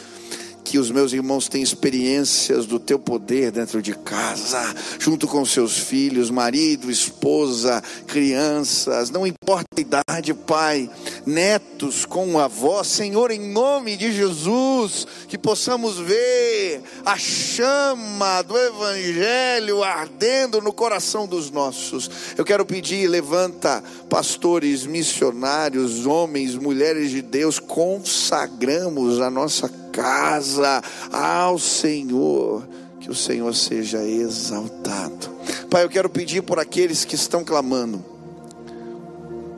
que 0.67 0.81
os 0.81 0.91
meus 0.91 1.13
irmãos 1.13 1.49
têm 1.49 1.63
experiências 1.63 2.67
do 2.67 2.81
teu 2.81 2.99
poder 2.99 3.53
dentro 3.53 3.81
de 3.81 3.95
casa, 3.95 4.75
junto 4.99 5.29
com 5.29 5.45
seus 5.45 5.79
filhos, 5.79 6.29
marido, 6.29 6.91
esposa, 6.91 7.81
crianças, 8.05 9.09
não 9.09 9.25
importa 9.25 9.69
a 9.77 9.81
idade, 9.81 10.35
pai, 10.35 10.91
netos 11.25 12.05
com 12.05 12.37
avó, 12.41 12.83
Senhor, 12.83 13.31
em 13.31 13.39
nome 13.39 13.97
de 13.97 14.13
Jesus, 14.13 15.07
que 15.29 15.39
possamos 15.39 15.99
ver 15.99 16.83
a 17.05 17.17
chama 17.17 18.43
do 18.43 18.59
Evangelho 18.59 19.85
ardendo 19.85 20.61
no 20.61 20.73
coração 20.73 21.29
dos 21.29 21.49
nossos. 21.49 22.11
Eu 22.37 22.45
quero 22.45 22.67
pedir, 22.67 23.07
levanta 23.07 23.85
pastores, 24.11 24.85
missionários, 24.85 26.07
homens, 26.07 26.57
mulheres 26.57 27.13
de 27.13 27.23
Deus, 27.23 27.61
consagramos 27.61 29.21
a 29.21 29.31
nossa 29.31 29.86
casa 29.97 30.83
ao 31.11 31.59
Senhor. 31.59 32.69
Que 33.01 33.11
o 33.11 33.15
Senhor 33.15 33.55
seja 33.55 34.03
exaltado. 34.03 35.31
Pai, 35.71 35.85
eu 35.85 35.89
quero 35.89 36.11
pedir 36.11 36.43
por 36.43 36.59
aqueles 36.59 37.05
que 37.05 37.15
estão 37.15 37.45
clamando, 37.45 38.05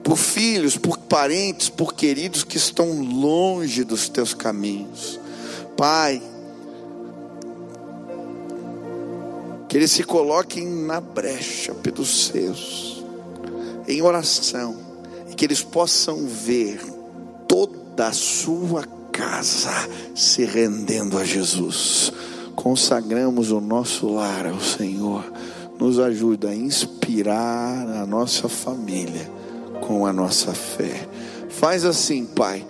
por 0.05 0.16
filhos, 0.16 0.76
por 0.76 0.99
parentes, 0.99 1.68
por 1.68 1.95
queridos 1.95 2.45
que 2.45 2.59
estão 2.59 3.01
longe 3.01 3.84
dos 3.84 4.09
teus 4.09 4.34
caminhos. 4.34 5.18
Pai, 5.78 6.20
que 9.66 9.76
eles 9.76 9.93
se 9.93 10.05
coloquem 10.05 10.66
na 10.66 11.01
brecha 11.01 11.72
pelos 11.74 12.26
seus, 12.26 13.03
em 13.86 14.03
oração, 14.03 14.76
e 15.30 15.34
que 15.34 15.45
eles 15.45 15.62
possam 15.62 16.26
ver 16.26 16.80
toda 17.47 18.09
a 18.09 18.12
sua 18.12 18.97
casa 19.18 19.72
se 20.14 20.44
rendendo 20.44 21.18
a 21.18 21.24
Jesus. 21.24 22.12
Consagramos 22.54 23.50
o 23.50 23.60
nosso 23.60 24.06
lar 24.14 24.46
ao 24.46 24.60
Senhor. 24.60 25.24
Nos 25.76 25.98
ajuda 25.98 26.50
a 26.50 26.54
inspirar 26.54 27.84
a 28.00 28.06
nossa 28.06 28.48
família 28.48 29.28
com 29.80 30.06
a 30.06 30.12
nossa 30.12 30.54
fé. 30.54 31.08
Faz 31.48 31.84
assim, 31.84 32.24
Pai, 32.24 32.64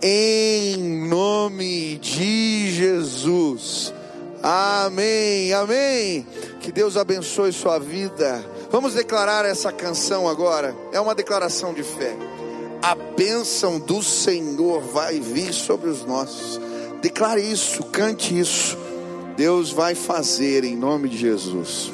em 0.00 1.08
nome 1.08 1.96
de 1.98 2.70
Jesus. 2.70 3.92
Amém, 4.40 5.52
amém. 5.52 6.24
Que 6.60 6.70
Deus 6.70 6.96
abençoe 6.96 7.52
sua 7.52 7.80
vida. 7.80 8.44
Vamos 8.70 8.94
declarar 8.94 9.44
essa 9.44 9.72
canção 9.72 10.28
agora. 10.28 10.76
É 10.92 11.00
uma 11.00 11.14
declaração 11.14 11.74
de 11.74 11.82
fé 11.82 12.16
a 12.82 12.96
bênção 12.96 13.78
do 13.78 14.02
Senhor 14.02 14.80
vai 14.80 15.20
vir 15.20 15.52
sobre 15.52 15.88
os 15.88 16.04
nossos. 16.04 16.60
Declare 17.00 17.40
isso, 17.40 17.84
cante 17.84 18.36
isso. 18.36 18.76
Deus 19.36 19.70
vai 19.70 19.94
fazer 19.94 20.64
em 20.64 20.76
nome 20.76 21.08
de 21.08 21.16
Jesus. 21.16 21.92